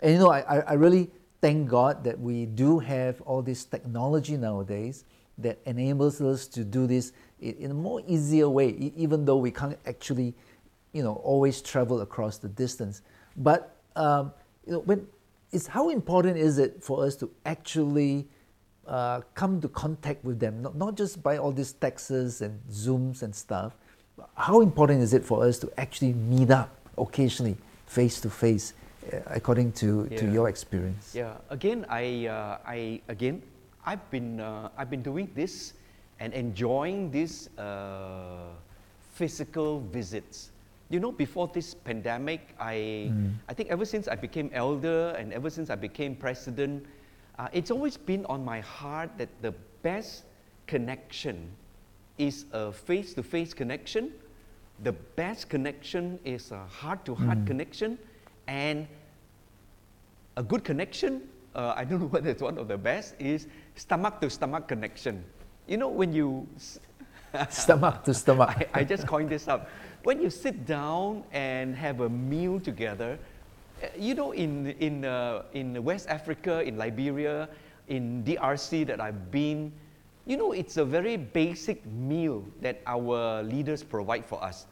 And 0.00 0.12
you 0.12 0.18
know, 0.18 0.30
I, 0.30 0.58
I 0.58 0.74
really 0.74 1.10
thank 1.40 1.66
God 1.66 2.04
that 2.04 2.20
we 2.20 2.44
do 2.44 2.78
have 2.78 3.22
all 3.22 3.40
this 3.40 3.64
technology 3.64 4.36
nowadays 4.36 5.04
that 5.38 5.58
enables 5.66 6.20
us 6.20 6.46
to 6.48 6.64
do 6.64 6.86
this 6.86 7.12
in 7.40 7.70
a 7.70 7.74
more 7.74 8.02
easier 8.06 8.48
way, 8.48 8.92
even 8.96 9.24
though 9.24 9.36
we 9.36 9.50
can't 9.50 9.78
actually, 9.86 10.34
you 10.92 11.02
know, 11.02 11.14
always 11.24 11.62
travel 11.62 12.00
across 12.00 12.38
the 12.38 12.48
distance. 12.48 13.02
But 13.36 13.76
um, 13.94 14.32
you 14.66 14.72
know, 14.72 14.80
when 14.80 15.06
it's 15.52 15.66
how 15.66 15.88
important 15.88 16.36
is 16.36 16.58
it 16.58 16.82
for 16.82 17.04
us 17.04 17.16
to 17.16 17.30
actually 17.46 18.28
uh, 18.88 19.20
come 19.34 19.60
to 19.60 19.68
contact 19.68 20.24
with 20.24 20.40
them, 20.40 20.62
not, 20.62 20.74
not 20.74 20.96
just 20.96 21.22
by 21.22 21.36
all 21.36 21.52
these 21.52 21.72
texts 21.72 22.40
and 22.40 22.58
Zooms 22.70 23.22
and 23.22 23.34
stuff. 23.34 23.74
How 24.34 24.62
important 24.62 25.02
is 25.02 25.14
it 25.14 25.24
for 25.24 25.44
us 25.44 25.58
to 25.58 25.70
actually 25.78 26.14
meet 26.14 26.50
up 26.50 26.74
occasionally, 26.96 27.56
face 27.86 28.20
to 28.22 28.30
face, 28.30 28.72
according 29.26 29.72
to, 29.72 30.08
yeah. 30.10 30.18
to 30.18 30.32
your 30.32 30.48
experience? 30.48 31.14
Yeah. 31.14 31.34
Again, 31.50 31.86
I, 31.88 32.26
uh, 32.26 32.58
I 32.66 33.00
again, 33.08 33.42
I've 33.84 34.10
been, 34.10 34.40
uh, 34.40 34.70
I've 34.76 34.90
been 34.90 35.02
doing 35.02 35.30
this 35.34 35.74
and 36.20 36.32
enjoying 36.34 37.10
these 37.10 37.48
uh, 37.58 38.50
physical 39.14 39.80
visits. 39.80 40.50
You 40.90 41.00
know, 41.00 41.12
before 41.12 41.48
this 41.48 41.74
pandemic, 41.74 42.54
I, 42.58 43.10
mm. 43.12 43.34
I 43.48 43.54
think 43.54 43.68
ever 43.68 43.84
since 43.84 44.08
I 44.08 44.14
became 44.14 44.50
elder 44.54 45.10
and 45.18 45.32
ever 45.32 45.50
since 45.50 45.70
I 45.70 45.74
became 45.74 46.16
president, 46.16 46.86
uh, 47.38 47.48
it's 47.52 47.70
always 47.70 47.96
been 47.96 48.24
on 48.26 48.44
my 48.44 48.60
heart 48.60 49.10
that 49.18 49.28
the 49.42 49.52
best 49.82 50.24
connection 50.66 51.50
is 52.16 52.46
a 52.52 52.72
face 52.72 53.14
to 53.14 53.22
face 53.22 53.54
connection. 53.54 54.12
The 54.82 54.92
best 54.92 55.48
connection 55.48 56.18
is 56.24 56.50
a 56.52 56.64
heart 56.66 57.04
to 57.04 57.14
heart 57.14 57.46
connection. 57.46 57.98
And 58.46 58.86
a 60.36 60.42
good 60.42 60.64
connection, 60.64 61.28
uh, 61.54 61.74
I 61.76 61.84
don't 61.84 62.00
know 62.00 62.06
whether 62.14 62.30
it's 62.30 62.42
one 62.42 62.58
of 62.58 62.68
the 62.68 62.78
best, 62.78 63.14
is 63.18 63.46
stomach 63.78 64.20
to 64.20 64.28
stomach 64.28 64.68
connection. 64.68 65.24
You 65.66 65.76
know, 65.78 65.88
when 65.88 66.12
you. 66.12 66.46
stomach 67.50 68.04
to 68.04 68.14
stomach. 68.14 68.50
I, 68.74 68.80
I 68.80 68.84
just 68.84 69.06
coined 69.06 69.30
this 69.30 69.48
up. 69.48 69.70
When 70.02 70.20
you 70.20 70.30
sit 70.30 70.66
down 70.66 71.24
and 71.32 71.74
have 71.76 72.00
a 72.00 72.08
meal 72.08 72.60
together, 72.60 73.18
eh, 73.82 73.88
you 73.98 74.14
know, 74.14 74.32
in, 74.32 74.68
in, 74.80 75.04
uh, 75.04 75.42
in 75.52 75.82
West 75.84 76.08
Africa, 76.08 76.62
in 76.62 76.76
Liberia, 76.76 77.48
in 77.88 78.24
DRC 78.24 78.86
that 78.86 79.00
I've 79.00 79.30
been, 79.30 79.72
you 80.26 80.36
know, 80.36 80.52
it's 80.52 80.76
a 80.76 80.84
very 80.84 81.16
basic 81.16 81.84
meal 81.86 82.44
that 82.60 82.82
our 82.86 83.42
leaders 83.42 83.82
provide 83.82 84.26
for 84.26 84.42
us. 84.42 84.66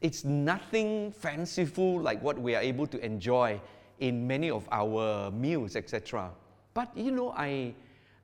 It's 0.00 0.24
nothing 0.24 1.12
fanciful 1.12 2.00
like 2.00 2.22
what 2.22 2.38
we 2.38 2.54
are 2.54 2.62
able 2.62 2.86
to 2.88 3.04
enjoy 3.04 3.60
in 4.00 4.26
many 4.26 4.50
of 4.50 4.68
our 4.72 5.30
meals, 5.30 5.76
etc. 5.76 6.30
But 6.74 6.96
you 6.96 7.10
know, 7.10 7.32
I, 7.36 7.74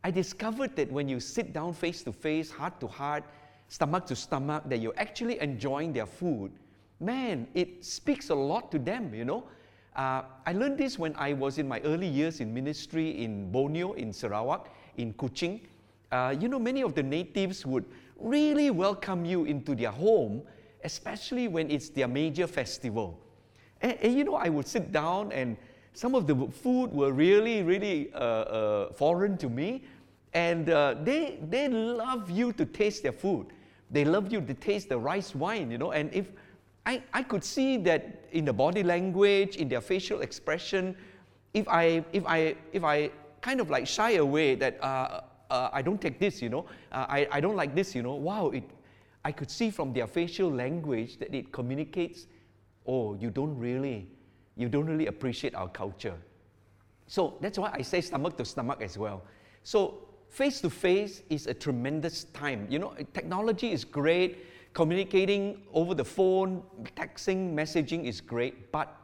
I 0.09 0.11
discovered 0.11 0.75
that 0.77 0.91
when 0.91 1.07
you 1.07 1.21
sit 1.21 1.53
down 1.53 1.75
face 1.75 2.03
to 2.05 2.15
face, 2.15 2.51
heart 2.51 2.81
to 2.81 2.87
heart, 2.87 3.25
stomach 3.69 4.07
to 4.07 4.17
stomach, 4.17 4.63
that 4.71 4.79
you're 4.79 4.97
actually 4.97 5.39
enjoying 5.39 5.93
their 5.93 6.07
food, 6.07 6.51
man, 6.99 7.47
it 7.53 7.85
speaks 7.85 8.31
a 8.31 8.35
lot 8.35 8.73
to 8.73 8.79
them, 8.79 9.13
you 9.13 9.27
know. 9.27 9.45
Uh, 9.95 10.23
I 10.47 10.55
learned 10.55 10.79
this 10.79 10.99
when 10.99 11.15
I 11.17 11.35
was 11.35 11.59
in 11.59 11.69
my 11.69 11.81
early 11.81 12.07
years 12.07 12.41
in 12.41 12.55
ministry 12.55 13.23
in 13.23 13.53
Borneo, 13.53 13.93
in 13.93 14.15
Sarawak, 14.15 14.75
in 14.97 15.13
Kuching. 15.13 15.61
Uh, 16.11 16.35
you 16.41 16.49
know, 16.49 16.59
many 16.59 16.83
of 16.83 16.95
the 16.95 17.03
natives 17.03 17.67
would 17.67 17.85
really 18.19 18.71
welcome 18.71 19.27
you 19.27 19.45
into 19.45 19.75
their 19.75 19.91
home, 19.91 20.41
especially 20.85 21.49
when 21.49 21.71
it's 21.71 21.91
their 21.91 22.09
major 22.09 22.47
festival. 22.47 23.21
And, 23.83 23.99
and 24.01 24.15
you 24.17 24.25
know, 24.25 24.37
I 24.37 24.49
would 24.49 24.67
sit 24.67 24.91
down 24.91 25.33
and 25.33 25.59
some 25.93 26.15
of 26.15 26.27
the 26.29 26.47
food 26.63 26.93
were 26.93 27.13
really, 27.13 27.63
really 27.63 28.13
uh, 28.15 28.19
uh, 28.19 28.93
foreign 28.93 29.37
to 29.39 29.49
me. 29.49 29.83
And 30.35 30.71
uh, 30.71 30.97
they, 31.03 31.39
they 31.49 31.69
love 31.69 32.31
you 32.31 32.53
to 32.53 32.65
taste 32.65 33.03
their 33.03 33.13
food. 33.13 33.47
They 33.91 34.05
love 34.05 34.33
you 34.33 34.41
to 34.41 34.55
taste 34.55 34.89
the 34.91 34.99
rice 34.99 35.35
wine, 35.35 35.71
you 35.71 35.79
know. 35.79 35.93
And 35.93 36.13
if 36.13 36.33
I, 36.85 37.03
I 37.13 37.23
could 37.23 37.43
see 37.43 37.77
that 37.79 38.27
in 38.33 38.45
the 38.45 38.53
body 38.53 38.83
language, 38.83 39.57
in 39.57 39.69
their 39.69 39.81
facial 39.81 40.21
expression, 40.21 40.97
if 41.55 41.67
I, 41.69 42.05
if 42.13 42.27
I, 42.27 42.57
if 42.73 42.85
I 42.85 43.11
kind 43.41 43.61
of 43.61 43.71
like 43.71 43.87
shy 43.87 44.13
away 44.13 44.55
that 44.57 44.83
uh, 44.83 45.21
uh, 45.51 45.71
I 45.73 45.83
don't 45.83 46.01
take 46.01 46.19
this, 46.19 46.43
you 46.43 46.49
know, 46.49 46.67
uh, 46.93 47.07
I, 47.09 47.27
I 47.33 47.41
don't 47.41 47.57
like 47.57 47.75
this, 47.75 47.95
you 47.95 48.03
know, 48.03 48.15
wow, 48.15 48.49
it, 48.49 48.65
I 49.25 49.33
could 49.33 49.51
see 49.51 49.71
from 49.71 49.93
their 49.93 50.07
facial 50.07 50.51
language 50.51 51.19
that 51.19 51.35
it 51.35 51.53
communicates, 51.53 52.27
oh, 52.87 53.15
you 53.15 53.31
don't 53.31 53.57
really, 53.59 54.11
you 54.57 54.69
don't 54.69 54.87
really 54.87 55.07
appreciate 55.07 55.55
our 55.55 55.69
culture. 55.69 56.17
So 57.07 57.39
that's 57.41 57.59
why 57.59 57.71
I 57.73 57.83
say 57.83 58.03
stomach 58.03 58.37
to 58.37 58.45
stomach 58.45 58.83
as 58.83 58.99
well. 58.99 59.23
So 59.63 60.08
face 60.29 60.61
to 60.61 60.71
face 60.71 61.23
is 61.31 61.47
a 61.47 61.55
tremendous 61.55 62.25
time. 62.25 62.67
You 62.71 62.79
know, 62.79 62.95
technology 63.15 63.73
is 63.73 63.85
great, 63.85 64.47
communicating 64.75 65.63
over 65.73 65.95
the 65.95 66.05
phone, 66.05 66.63
texting, 66.97 67.55
messaging 67.55 68.05
is 68.05 68.21
great, 68.21 68.71
but 68.71 68.95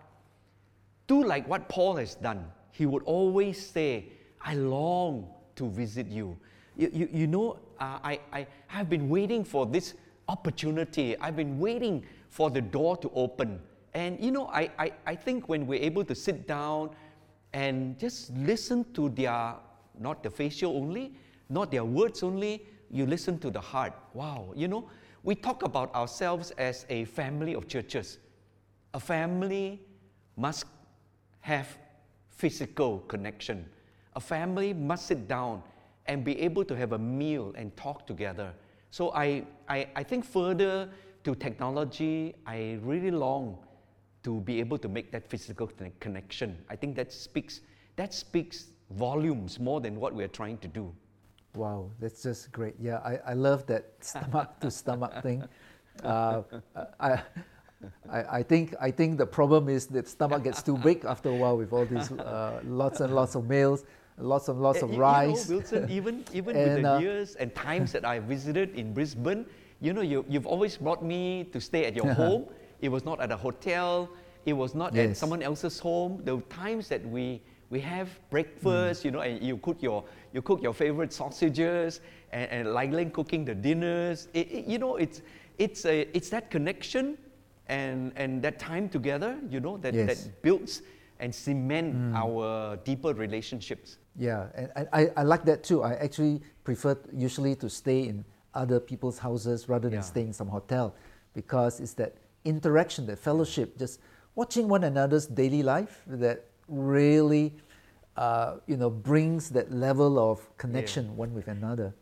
do 1.07 1.25
like 1.25 1.49
what 1.49 1.69
Paul 1.69 1.97
has 1.97 2.15
done. 2.15 2.47
He 2.73 2.87
would 2.87 3.03
always 3.05 3.65
say, 3.65 4.07
I 4.41 4.55
long 4.55 5.29
to 5.57 5.69
visit 5.69 6.09
you. 6.09 6.37
You, 6.77 6.91
you, 6.93 7.09
you 7.13 7.27
know, 7.27 7.59
uh, 7.79 7.99
I, 8.03 8.21
I 8.33 8.47
have 8.67 8.91
been 8.91 9.09
waiting 9.09 9.45
for 9.45 9.67
this 9.67 9.95
opportunity. 10.29 11.17
I've 11.19 11.37
been 11.37 11.59
waiting 11.59 12.05
for 12.29 12.51
the 12.51 12.61
door 12.61 12.97
to 12.99 13.11
open. 13.15 13.61
And 13.95 14.19
you 14.21 14.33
know, 14.33 14.49
I, 14.49 14.71
I, 14.79 14.93
I 15.07 15.15
think 15.15 15.49
when 15.49 15.67
we're 15.67 15.81
able 15.81 16.05
to 16.05 16.15
sit 16.15 16.49
down 16.49 16.91
and 17.53 17.97
just 17.99 18.33
listen 18.37 18.85
to 18.95 19.09
their, 19.11 19.55
not 19.99 20.23
the 20.23 20.31
facial 20.31 20.77
only, 20.77 21.15
not 21.49 21.71
their 21.71 21.85
words 21.85 22.23
only, 22.23 22.67
you 22.91 23.07
listen 23.07 23.39
to 23.41 23.51
the 23.51 23.61
heart. 23.61 23.93
Wow, 24.13 24.53
you 24.55 24.69
know, 24.69 24.89
we 25.23 25.35
talk 25.35 25.63
about 25.63 25.95
ourselves 25.95 26.51
as 26.53 26.87
a 26.89 27.05
family 27.07 27.55
of 27.55 27.67
churches. 27.69 28.19
A 28.93 29.01
family 29.01 29.81
must 30.37 30.67
have 31.41 31.79
physical 32.29 33.01
connection. 33.01 33.67
A 34.17 34.21
family 34.21 34.73
must 34.73 35.07
sit 35.07 35.27
down 35.29 35.63
and 36.07 36.25
be 36.25 36.39
able 36.41 36.65
to 36.65 36.77
have 36.77 36.93
a 36.93 36.99
meal 36.99 37.55
and 37.57 37.75
talk 37.77 38.07
together. 38.07 38.53
So 38.91 39.13
I, 39.13 39.45
I, 39.69 39.89
I 39.97 40.03
think 40.03 40.25
further 40.25 40.91
to 41.25 41.35
technology, 41.35 42.35
I 42.47 42.79
really 42.83 43.11
long 43.11 43.59
to 44.23 44.41
be 44.41 44.61
able 44.61 44.79
to 44.79 44.89
make 44.89 45.11
that 45.13 45.27
physical 45.27 45.71
connection. 46.01 46.59
I 46.69 46.77
think 46.77 46.97
that 46.97 47.13
speaks, 47.13 47.61
that 47.97 48.15
speaks 48.15 48.67
volumes 48.91 49.59
more 49.59 49.81
than 49.81 49.99
what 50.01 50.15
we're 50.15 50.29
trying 50.29 50.59
to 50.59 50.69
do. 50.69 50.93
Wow, 51.55 51.91
that's 52.01 52.23
just 52.23 52.51
great. 52.53 52.75
Yeah, 52.81 52.99
I, 52.99 53.19
I 53.31 53.35
love 53.35 53.67
that 53.67 53.93
stomach 54.01 54.59
to 54.61 54.71
stomach 54.71 55.23
thing. 55.23 55.45
Uh, 56.03 56.43
I, 56.99 57.23
I, 58.11 58.39
I, 58.39 58.43
think 58.43 58.75
I 58.81 58.91
think 58.91 59.19
the 59.19 59.27
problem 59.27 59.69
is 59.69 59.87
that 59.89 60.09
stomach 60.09 60.43
gets 60.43 60.63
too 60.63 60.77
big 60.79 61.05
after 61.05 61.29
a 61.29 61.35
while 61.35 61.57
with 61.57 61.73
all 61.73 61.87
these 61.87 62.11
uh, 62.11 62.61
lots 62.65 63.01
and 63.01 63.15
lots 63.15 63.37
of 63.37 63.49
meals, 63.49 63.85
lots 64.19 64.49
and 64.49 64.61
lots 64.61 64.83
of 64.83 64.93
you 64.93 64.99
rice. 64.99 65.49
Know, 65.49 65.57
Wilson, 65.57 65.89
even 65.91 66.25
even 66.33 66.57
and, 66.57 66.75
with 66.75 66.83
the 66.83 66.95
uh, 66.95 66.99
years 66.99 67.37
and 67.37 67.55
times 67.55 67.93
that 67.93 68.05
I 68.05 68.19
visited 68.19 68.75
in 68.75 68.93
Brisbane, 68.93 69.47
you 69.81 69.93
know, 69.93 70.01
you, 70.01 70.25
you've 70.29 70.47
always 70.47 70.77
brought 70.77 71.05
me 71.05 71.45
to 71.53 71.61
stay 71.61 71.85
at 71.85 71.95
your 71.95 72.13
home. 72.23 72.47
It 72.81 72.89
was 72.89 73.05
not 73.05 73.21
at 73.21 73.31
a 73.31 73.37
hotel. 73.37 74.11
It 74.47 74.53
was 74.53 74.75
not 74.75 74.95
yes. 74.95 75.11
at 75.11 75.17
someone 75.17 75.43
else's 75.43 75.79
home. 75.79 76.21
The 76.25 76.41
times 76.51 76.89
that 76.89 77.07
we 77.07 77.41
we 77.71 77.81
have 77.81 78.09
breakfast, 78.31 79.03
mm. 79.03 79.05
you 79.05 79.11
know, 79.11 79.21
and 79.21 79.43
you 79.43 79.57
cook 79.59 79.83
your 79.83 80.05
you 80.33 80.43
cook 80.43 80.63
your 80.63 80.75
favorite 80.75 81.13
sausages, 81.13 82.01
and, 82.33 82.51
and 82.51 82.75
Lailing 82.75 83.11
cooking 83.11 83.45
the 83.45 83.55
dinners. 83.55 84.29
It, 84.35 84.51
it, 84.51 84.65
you 84.67 84.79
know, 84.79 84.97
it's 84.97 85.23
it's 85.59 85.85
a 85.85 86.09
it's 86.17 86.29
that 86.31 86.51
connection 86.51 87.19
and 87.67 88.13
and 88.17 88.43
that 88.43 88.59
time 88.59 88.89
together, 88.89 89.39
you 89.49 89.61
know, 89.61 89.77
that 89.79 89.95
yes. 89.95 90.07
that 90.25 90.43
builds 90.43 90.83
and 91.21 91.35
cement 91.35 91.95
mm. 91.95 92.15
our 92.15 92.77
deeper 92.85 93.15
relationships. 93.15 93.99
Yeah, 94.17 94.47
and 94.55 94.89
I, 94.93 95.11
I 95.17 95.23
like 95.23 95.45
that 95.45 95.65
too. 95.65 95.83
I 95.83 95.95
actually 95.95 96.41
prefer 96.63 96.97
usually 97.13 97.55
to 97.57 97.69
stay 97.69 98.09
in 98.09 98.25
other 98.55 98.79
people's 98.79 99.19
houses 99.19 99.69
rather 99.69 99.89
than 99.89 99.99
yeah. 99.99 100.03
staying 100.03 100.29
in 100.29 100.33
some 100.33 100.49
hotel 100.49 100.95
because 101.35 101.81
it's 101.81 101.95
that 101.95 102.15
interaction, 102.45 103.07
that 103.07 103.19
fellowship, 103.19 103.77
just 103.79 104.01
watching 104.35 104.69
one 104.69 104.85
another's 104.85 105.27
daily 105.27 105.63
life 105.63 106.03
that 106.07 106.45
really 106.69 107.55
uh, 108.17 108.57
you 108.67 108.77
know, 108.77 108.91
brings 108.91 109.51
that 109.51 109.73
level 109.73 110.19
of 110.19 110.57
connection 110.57 111.07
yeah. 111.07 111.13
one 111.13 111.35
with 111.35 111.49
another. 111.49 111.95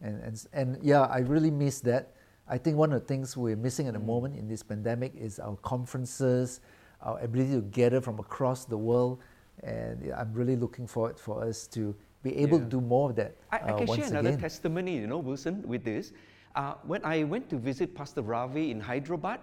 And, 0.00 0.22
and, 0.22 0.46
and 0.52 0.78
yeah, 0.82 1.02
I 1.02 1.18
really 1.18 1.50
miss 1.50 1.80
that. 1.80 2.14
I 2.48 2.56
think 2.56 2.76
one 2.76 2.92
of 2.92 3.00
the 3.00 3.06
things 3.06 3.36
we're 3.36 3.56
missing 3.56 3.86
at 3.86 3.92
the 3.92 4.00
mm. 4.00 4.06
moment 4.06 4.36
in 4.36 4.48
this 4.48 4.62
pandemic 4.62 5.12
is 5.14 5.38
our 5.38 5.56
conferences, 5.56 6.60
our 7.02 7.18
ability 7.20 7.52
to 7.52 7.60
gather 7.60 8.00
from 8.00 8.18
across 8.18 8.64
the 8.64 8.78
world. 8.78 9.20
And 9.62 10.12
I'm 10.16 10.32
really 10.32 10.56
looking 10.56 10.86
forward 10.86 11.18
for 11.18 11.44
us 11.44 11.66
to 11.68 11.94
be 12.22 12.34
able 12.36 12.58
yeah. 12.58 12.64
to 12.64 12.70
do 12.70 12.80
more 12.80 13.10
of 13.10 13.16
that. 13.16 13.36
I, 13.52 13.58
I 13.58 13.60
uh, 13.60 13.78
can 13.78 13.86
share 13.88 14.06
another 14.06 14.28
again. 14.30 14.40
testimony, 14.40 14.96
you 14.96 15.06
know, 15.06 15.18
Wilson, 15.18 15.62
with 15.66 15.84
this. 15.84 16.12
Uh, 16.54 16.74
when 16.84 17.04
I 17.04 17.24
went 17.24 17.50
to 17.50 17.58
visit 17.58 17.94
Pastor 17.94 18.22
Ravi 18.22 18.70
in 18.70 18.80
Hyderabad, 18.80 19.40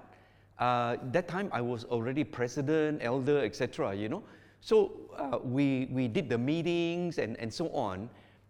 uh, 0.58 0.98
that 1.12 1.28
time 1.28 1.50
I 1.52 1.62
was 1.62 1.84
already 1.86 2.24
president, 2.24 3.00
elder, 3.02 3.44
etc. 3.44 3.94
You 3.94 4.10
know, 4.10 4.24
so 4.65 4.93
uh, 5.15 5.38
we, 5.43 5.88
we 5.91 6.08
did 6.08 6.28
the 6.28 6.39
meetings 6.39 7.19
and, 7.19 7.39
and 7.39 7.54
so 7.54 7.69
on. 7.69 8.10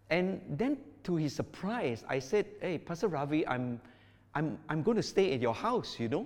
And 0.10 0.39
then 0.49 0.78
to 1.04 1.17
his 1.17 1.36
surprise, 1.36 2.06
I 2.08 2.19
said, 2.19 2.45
Hey, 2.62 2.78
Pastor 2.78 3.10
Ravi, 3.10 3.45
I'm, 3.45 3.82
I'm, 4.34 4.58
I'm 4.69 4.82
going 4.82 4.95
to 4.95 5.04
stay 5.04 5.34
at 5.34 5.41
your 5.41 5.54
house, 5.54 5.99
you 5.99 6.08
know. 6.08 6.25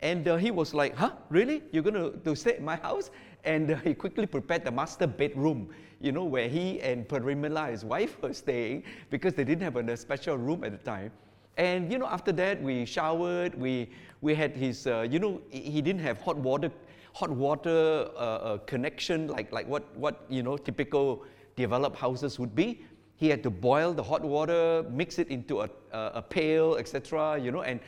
And 0.00 0.26
uh, 0.26 0.36
he 0.36 0.50
was 0.50 0.72
like, 0.72 0.96
Huh, 0.96 1.10
really? 1.28 1.62
You're 1.70 1.82
going 1.82 1.96
to, 1.96 2.18
to 2.18 2.34
stay 2.34 2.52
at 2.54 2.62
my 2.62 2.76
house? 2.76 3.10
And 3.44 3.72
uh, 3.72 3.76
he 3.76 3.92
quickly 3.92 4.24
prepared 4.24 4.64
the 4.64 4.70
master 4.70 5.06
bedroom, 5.06 5.68
you 6.00 6.12
know, 6.12 6.24
where 6.24 6.48
he 6.48 6.80
and 6.80 7.06
Parimala, 7.06 7.70
his 7.70 7.84
wife, 7.84 8.16
were 8.22 8.32
staying 8.32 8.84
because 9.10 9.34
they 9.34 9.44
didn't 9.44 9.64
have 9.64 9.76
a 9.76 9.96
special 9.98 10.38
room 10.38 10.64
at 10.64 10.72
the 10.72 10.78
time. 10.78 11.12
And 11.58 11.92
you 11.92 11.98
know, 11.98 12.06
after 12.06 12.32
that, 12.32 12.62
we 12.62 12.86
showered. 12.86 13.54
We 13.54 13.90
we 14.22 14.34
had 14.34 14.56
his, 14.56 14.86
uh, 14.86 15.06
you 15.10 15.18
know, 15.18 15.42
he 15.50 15.82
didn't 15.82 16.00
have 16.00 16.20
hot 16.22 16.36
water 16.36 16.70
hot 17.16 17.30
water 17.30 18.10
uh, 18.14 18.18
uh, 18.18 18.58
connection, 18.72 19.26
like, 19.28 19.50
like 19.50 19.66
what, 19.66 19.84
what 19.96 20.26
you 20.28 20.42
know, 20.42 20.58
typical 20.58 21.24
developed 21.56 21.96
houses 21.96 22.38
would 22.38 22.54
be. 22.54 22.84
He 23.16 23.30
had 23.30 23.42
to 23.44 23.50
boil 23.50 23.94
the 23.94 24.02
hot 24.02 24.22
water, 24.22 24.84
mix 24.90 25.18
it 25.18 25.28
into 25.28 25.62
a, 25.62 25.70
a, 25.92 26.00
a 26.16 26.22
pail, 26.22 26.76
etc. 26.76 27.40
You 27.40 27.52
know, 27.52 27.62
and 27.62 27.80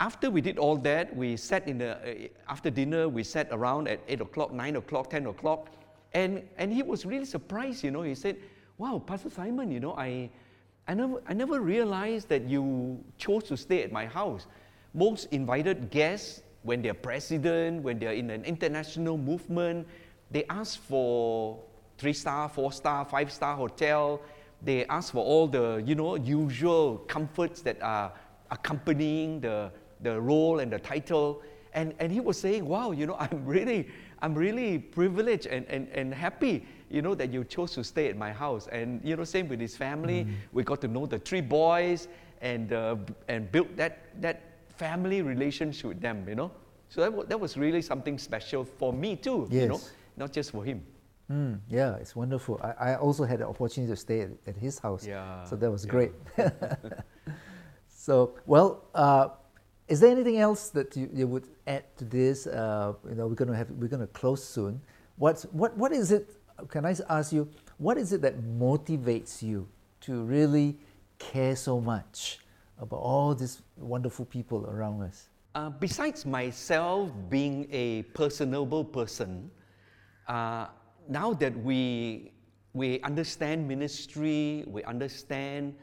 after 0.00 0.30
we 0.30 0.40
did 0.40 0.58
all 0.58 0.76
that, 0.78 1.14
we 1.14 1.36
sat 1.36 1.68
in 1.68 1.76
the 1.76 1.90
uh, 1.98 2.28
after 2.48 2.70
dinner. 2.70 3.06
We 3.06 3.22
sat 3.22 3.48
around 3.52 3.86
at 3.86 4.00
eight 4.08 4.22
o'clock, 4.22 4.50
nine 4.54 4.76
o'clock, 4.76 5.10
ten 5.10 5.26
o'clock, 5.26 5.68
and 6.14 6.42
and 6.56 6.72
he 6.72 6.82
was 6.82 7.04
really 7.04 7.26
surprised. 7.26 7.84
You 7.84 7.90
know, 7.90 8.00
he 8.00 8.14
said, 8.14 8.36
"Wow, 8.78 9.02
Pastor 9.06 9.30
Simon, 9.30 9.70
you 9.70 9.80
know, 9.80 9.94
I." 9.94 10.30
I 10.86 10.92
never, 10.92 11.22
I 11.26 11.32
never 11.32 11.60
realized 11.62 12.28
that 12.28 12.42
you 12.42 13.02
chose 13.16 13.44
to 13.44 13.56
stay 13.56 13.82
at 13.82 13.90
my 13.90 14.04
house. 14.04 14.46
Most 14.92 15.32
invited 15.32 15.88
guests 15.88 16.42
when 16.64 16.82
they're 16.82 16.94
president, 16.94 17.82
when 17.82 17.98
they're 17.98 18.14
in 18.14 18.30
an 18.30 18.44
international 18.44 19.16
movement, 19.16 19.86
they 20.30 20.44
ask 20.50 20.80
for 20.80 21.60
three 21.96 22.12
star, 22.12 22.48
four 22.48 22.72
star, 22.72 23.04
five 23.04 23.30
star 23.30 23.56
hotel. 23.56 24.20
They 24.62 24.84
ask 24.86 25.12
for 25.12 25.24
all 25.24 25.46
the 25.46 25.82
you 25.86 25.94
know 25.94 26.16
usual 26.16 26.98
comforts 27.06 27.60
that 27.62 27.80
are 27.80 28.12
accompanying 28.50 29.40
the, 29.40 29.70
the 30.00 30.20
role 30.20 30.60
and 30.60 30.72
the 30.72 30.78
title. 30.78 31.42
And, 31.74 31.92
and 31.98 32.10
he 32.10 32.20
was 32.20 32.38
saying, 32.38 32.66
wow, 32.66 32.92
you 32.92 33.06
know, 33.06 33.16
I'm 33.20 33.44
really, 33.44 33.88
I'm 34.22 34.34
really 34.34 34.78
privileged 34.78 35.46
and, 35.46 35.66
and, 35.68 35.88
and 35.88 36.14
happy, 36.14 36.64
you 36.90 37.02
know, 37.02 37.14
that 37.14 37.32
you 37.32 37.44
chose 37.44 37.72
to 37.72 37.84
stay 37.84 38.08
at 38.08 38.16
my 38.16 38.32
house. 38.32 38.68
And, 38.68 39.00
you 39.04 39.16
know, 39.16 39.24
same 39.24 39.48
with 39.48 39.60
his 39.60 39.76
family. 39.76 40.24
Mm. 40.24 40.34
We 40.52 40.62
got 40.62 40.80
to 40.82 40.88
know 40.88 41.06
the 41.06 41.18
three 41.18 41.40
boys 41.40 42.08
and, 42.40 42.72
uh, 42.72 42.96
and 43.28 43.50
built 43.50 43.76
that, 43.76 44.20
that 44.20 44.53
family 44.76 45.22
relationship 45.22 45.86
with 45.86 46.00
them, 46.00 46.28
you 46.28 46.34
know. 46.34 46.50
So 46.88 47.00
that, 47.00 47.10
w- 47.10 47.28
that 47.28 47.38
was 47.38 47.56
really 47.56 47.82
something 47.82 48.18
special 48.18 48.64
for 48.64 48.92
me 48.92 49.16
too, 49.16 49.48
yes. 49.50 49.62
you 49.62 49.68
know, 49.68 49.80
not 50.16 50.32
just 50.32 50.50
for 50.52 50.64
him. 50.64 50.84
Mm, 51.30 51.58
yeah, 51.68 51.96
it's 51.96 52.14
wonderful. 52.14 52.60
I, 52.62 52.92
I 52.92 52.96
also 52.96 53.24
had 53.24 53.40
the 53.40 53.48
opportunity 53.48 53.90
to 53.92 53.96
stay 53.96 54.20
at, 54.20 54.30
at 54.46 54.56
his 54.56 54.78
house, 54.78 55.06
yeah, 55.06 55.44
so 55.44 55.56
that 55.56 55.70
was 55.70 55.84
yeah. 55.84 55.90
great. 55.90 56.12
so, 57.88 58.34
well, 58.46 58.84
uh, 58.94 59.28
is 59.88 60.00
there 60.00 60.10
anything 60.10 60.38
else 60.38 60.68
that 60.70 60.96
you, 60.96 61.08
you 61.12 61.26
would 61.26 61.48
add 61.66 61.84
to 61.96 62.04
this? 62.04 62.46
Uh, 62.46 62.92
you 63.08 63.14
know, 63.14 63.26
we're 63.26 63.34
gonna 63.34 63.56
have 63.56 63.70
we're 63.70 63.88
gonna 63.88 64.06
close 64.08 64.44
soon. 64.44 64.80
What's, 65.16 65.44
what, 65.44 65.76
what 65.76 65.92
is 65.92 66.12
it, 66.12 66.28
can 66.68 66.84
I 66.84 66.94
ask 67.08 67.32
you, 67.32 67.48
what 67.78 67.96
is 67.98 68.12
it 68.12 68.20
that 68.22 68.40
motivates 68.42 69.42
you 69.42 69.68
to 70.00 70.22
really 70.24 70.76
care 71.18 71.56
so 71.56 71.80
much 71.80 72.40
about 72.78 72.96
all 72.96 73.34
these 73.34 73.62
wonderful 73.76 74.24
people 74.24 74.66
around 74.66 75.02
us? 75.02 75.28
Uh, 75.54 75.70
besides 75.70 76.26
myself 76.26 77.10
being 77.28 77.68
a 77.70 78.02
personable 78.14 78.84
person, 78.84 79.50
uh, 80.28 80.66
now 81.08 81.32
that 81.32 81.56
we, 81.58 82.32
we 82.72 83.00
understand 83.02 83.66
ministry, 83.68 84.64
we 84.66 84.82
understand 84.84 85.74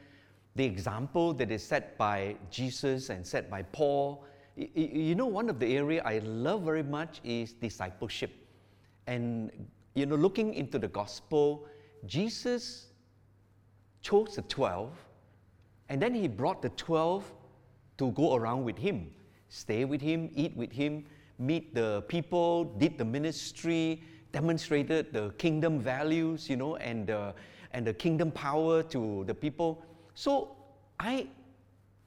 the 0.54 0.64
example 0.64 1.32
that 1.32 1.50
is 1.50 1.62
set 1.62 1.96
by 1.96 2.36
Jesus 2.50 3.08
and 3.08 3.26
set 3.26 3.48
by 3.48 3.62
Paul, 3.62 4.24
you 4.56 5.14
know, 5.14 5.26
one 5.26 5.48
of 5.48 5.58
the 5.58 5.76
area 5.76 6.02
I 6.04 6.18
love 6.18 6.62
very 6.62 6.82
much 6.82 7.20
is 7.24 7.54
discipleship. 7.54 8.32
And, 9.06 9.50
you 9.94 10.04
know, 10.04 10.16
looking 10.16 10.52
into 10.54 10.78
the 10.78 10.88
gospel, 10.88 11.66
Jesus 12.04 12.88
chose 14.02 14.36
the 14.36 14.42
12, 14.42 14.92
and 15.92 16.00
then 16.00 16.14
he 16.14 16.26
brought 16.26 16.62
the 16.62 16.70
12 16.70 17.30
to 17.98 18.12
go 18.12 18.34
around 18.34 18.64
with 18.64 18.78
him, 18.78 19.10
stay 19.50 19.84
with 19.84 20.00
him, 20.00 20.30
eat 20.34 20.56
with 20.56 20.72
him, 20.72 21.04
meet 21.38 21.74
the 21.74 22.02
people, 22.08 22.64
did 22.64 22.96
the 22.96 23.04
ministry, 23.04 24.02
demonstrated 24.32 25.12
the 25.12 25.28
kingdom 25.36 25.78
values, 25.78 26.48
you 26.48 26.56
know, 26.56 26.76
and, 26.76 27.10
uh, 27.10 27.32
and 27.72 27.86
the 27.86 27.92
kingdom 27.92 28.30
power 28.30 28.82
to 28.84 29.24
the 29.26 29.34
people. 29.34 29.84
So 30.14 30.56
I, 30.98 31.26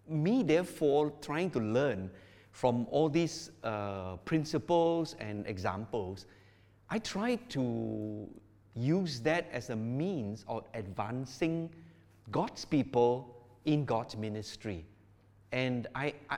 me 0.09 0.41
therefore, 0.41 1.13
trying 1.21 1.51
to 1.51 1.59
learn 1.59 2.09
from 2.53 2.87
all 2.89 3.07
these 3.07 3.51
uh, 3.63 4.15
principles 4.25 5.15
and 5.19 5.45
examples, 5.45 6.25
I 6.89 6.97
try 6.97 7.35
to 7.49 8.27
use 8.73 9.19
that 9.19 9.47
as 9.51 9.69
a 9.69 9.75
means 9.75 10.43
of 10.47 10.63
advancing 10.73 11.69
God's 12.31 12.65
people 12.65 13.34
in 13.65 13.85
God's 13.85 14.15
ministry. 14.15 14.85
And 15.51 15.87
I, 15.95 16.13
I, 16.29 16.37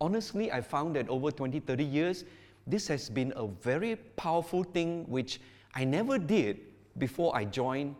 honestly, 0.00 0.52
I 0.52 0.60
found 0.60 0.96
that 0.96 1.08
over 1.08 1.30
20, 1.30 1.60
30 1.60 1.84
years, 1.84 2.24
this 2.66 2.88
has 2.88 3.08
been 3.08 3.32
a 3.36 3.46
very 3.46 3.96
powerful 4.16 4.64
thing 4.64 5.04
which 5.08 5.40
I 5.74 5.84
never 5.84 6.18
did 6.18 6.60
before 6.98 7.36
I 7.36 7.44
joined 7.44 7.94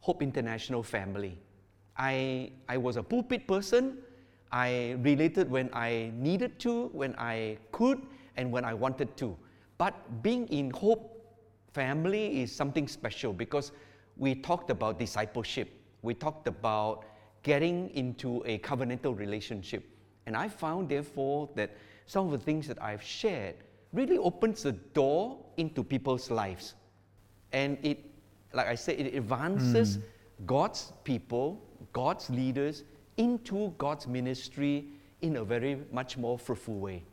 Hope 0.00 0.22
International 0.22 0.82
family. 0.82 1.38
I, 1.96 2.50
I 2.68 2.76
was 2.76 2.96
a 2.96 3.02
pulpit 3.02 3.46
person, 3.46 3.98
I 4.50 4.96
related 5.00 5.50
when 5.50 5.70
I 5.72 6.12
needed 6.14 6.58
to, 6.60 6.86
when 6.92 7.14
I 7.18 7.58
could, 7.72 8.00
and 8.36 8.50
when 8.50 8.64
I 8.64 8.74
wanted 8.74 9.16
to. 9.18 9.36
But 9.78 10.22
being 10.22 10.46
in 10.48 10.70
Hope 10.70 11.10
family 11.72 12.42
is 12.42 12.52
something 12.54 12.86
special 12.86 13.32
because 13.32 13.72
we 14.16 14.34
talked 14.34 14.70
about 14.70 14.98
discipleship. 14.98 15.70
We 16.02 16.14
talked 16.14 16.46
about 16.46 17.04
getting 17.44 17.90
into 17.90 18.42
a 18.46 18.58
covenantal 18.58 19.16
relationship. 19.16 19.84
And 20.26 20.36
I 20.36 20.48
found, 20.48 20.88
therefore, 20.88 21.48
that 21.54 21.76
some 22.06 22.26
of 22.26 22.32
the 22.32 22.38
things 22.38 22.66
that 22.66 22.82
I've 22.82 23.02
shared 23.02 23.54
really 23.92 24.18
opens 24.18 24.64
the 24.64 24.72
door 24.72 25.38
into 25.56 25.84
people's 25.84 26.30
lives. 26.30 26.74
And 27.52 27.78
it, 27.82 28.04
like 28.52 28.66
I 28.66 28.74
said, 28.74 28.98
it 28.98 29.14
advances 29.14 29.98
mm. 29.98 30.02
God's 30.46 30.92
people, 31.04 31.62
God's 31.92 32.28
leaders 32.30 32.82
into 33.16 33.72
God's 33.78 34.08
ministry 34.08 34.86
in 35.22 35.36
a 35.36 35.44
very 35.44 35.78
much 35.92 36.16
more 36.18 36.38
fruitful 36.38 36.78
way. 36.80 37.04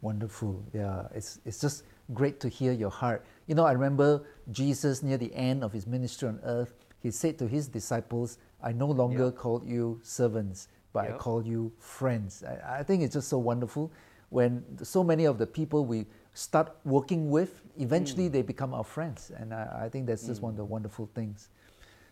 Wonderful. 0.00 0.62
Yeah, 0.72 1.06
it's, 1.14 1.40
it's 1.44 1.60
just 1.60 1.84
great 2.12 2.40
to 2.40 2.48
hear 2.48 2.72
your 2.72 2.90
heart. 2.90 3.24
You 3.46 3.54
know, 3.54 3.64
I 3.64 3.72
remember 3.72 4.24
Jesus 4.50 5.02
near 5.02 5.16
the 5.16 5.32
end 5.34 5.62
of 5.62 5.72
his 5.72 5.86
ministry 5.86 6.28
on 6.28 6.40
earth, 6.42 6.74
he 7.00 7.10
said 7.10 7.38
to 7.38 7.46
his 7.46 7.68
disciples, 7.68 8.38
I 8.64 8.72
no 8.72 8.86
longer 8.86 9.26
yep. 9.26 9.36
call 9.36 9.62
you 9.64 10.00
servants, 10.02 10.68
but 10.92 11.04
yep. 11.04 11.14
I 11.14 11.18
call 11.18 11.46
you 11.46 11.70
friends. 11.78 12.42
I, 12.42 12.80
I 12.80 12.82
think 12.82 13.02
it's 13.02 13.14
just 13.14 13.28
so 13.28 13.38
wonderful 13.38 13.92
when 14.30 14.64
so 14.82 15.04
many 15.04 15.26
of 15.26 15.38
the 15.38 15.46
people 15.46 15.84
we 15.84 16.06
start 16.32 16.74
working 16.84 17.30
with, 17.30 17.62
eventually 17.78 18.28
mm. 18.28 18.32
they 18.32 18.42
become 18.42 18.74
our 18.74 18.82
friends. 18.82 19.30
And 19.36 19.54
I, 19.54 19.82
I 19.84 19.88
think 19.88 20.06
that's 20.06 20.26
just 20.26 20.40
mm. 20.40 20.44
one 20.44 20.50
of 20.54 20.56
the 20.56 20.64
wonderful 20.64 21.08
things. 21.14 21.50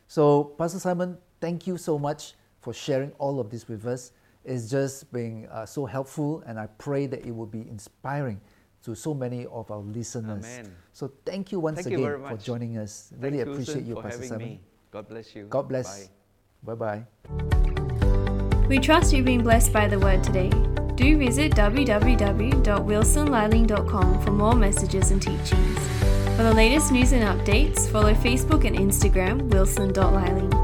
So, 0.07 0.45
Pastor 0.59 0.79
Simon, 0.79 1.19
thank 1.41 1.67
you 1.67 1.77
so 1.77 1.99
much 1.99 2.35
for 2.61 2.73
sharing 2.73 3.11
all 3.19 3.41
of 3.41 3.51
this 3.51 3.67
with 3.67 3.87
us. 3.87 4.13
It's 4.45 4.71
just 4.71 5.13
been 5.13 5.49
uh, 5.51 5.67
so 5.67 5.87
helpful, 5.87 6.43
and 6.47 6.59
I 6.59 6.67
pray 6.79 7.07
that 7.07 7.25
it 7.25 7.35
will 7.35 7.47
be 7.47 7.61
inspiring 7.61 8.41
to 8.85 8.95
so 8.95 9.15
many 9.15 9.47
of 9.47 9.71
our 9.71 9.79
listeners. 9.79 10.45
Amen. 10.45 10.77
So 10.93 11.13
thank 11.25 11.53
you 11.53 11.61
once 11.61 11.77
thank 11.77 11.87
again 11.87 12.01
you 12.01 12.25
for 12.29 12.37
joining 12.37 12.77
us. 12.79 13.09
Thank 13.11 13.23
really 13.23 13.41
appreciate 13.41 13.85
you, 13.85 13.95
Pastor 13.97 14.25
Simon. 14.25 14.49
Me. 14.49 14.61
God 14.91 15.09
bless 15.09 15.35
you. 15.35 15.47
God 15.47 15.69
bless. 15.69 16.09
Bye 16.63 16.75
bye. 16.75 17.05
We 18.69 18.79
trust 18.79 19.13
you've 19.13 19.27
been 19.27 19.43
blessed 19.43 19.73
by 19.73 19.89
the 19.89 19.99
word 19.99 20.23
today. 20.23 20.51
Do 20.95 21.19
visit 21.19 21.51
www.wilsonliling.com 21.53 24.23
for 24.23 24.31
more 24.31 24.55
messages 24.55 25.11
and 25.11 25.21
teachings. 25.21 25.79
For 26.37 26.45
the 26.45 26.55
latest 26.55 26.93
news 26.93 27.11
and 27.13 27.25
updates, 27.25 27.91
follow 27.91 28.15
Facebook 28.15 28.65
and 28.65 28.77
Instagram 28.77 29.51
wilson.liling. 29.51 30.62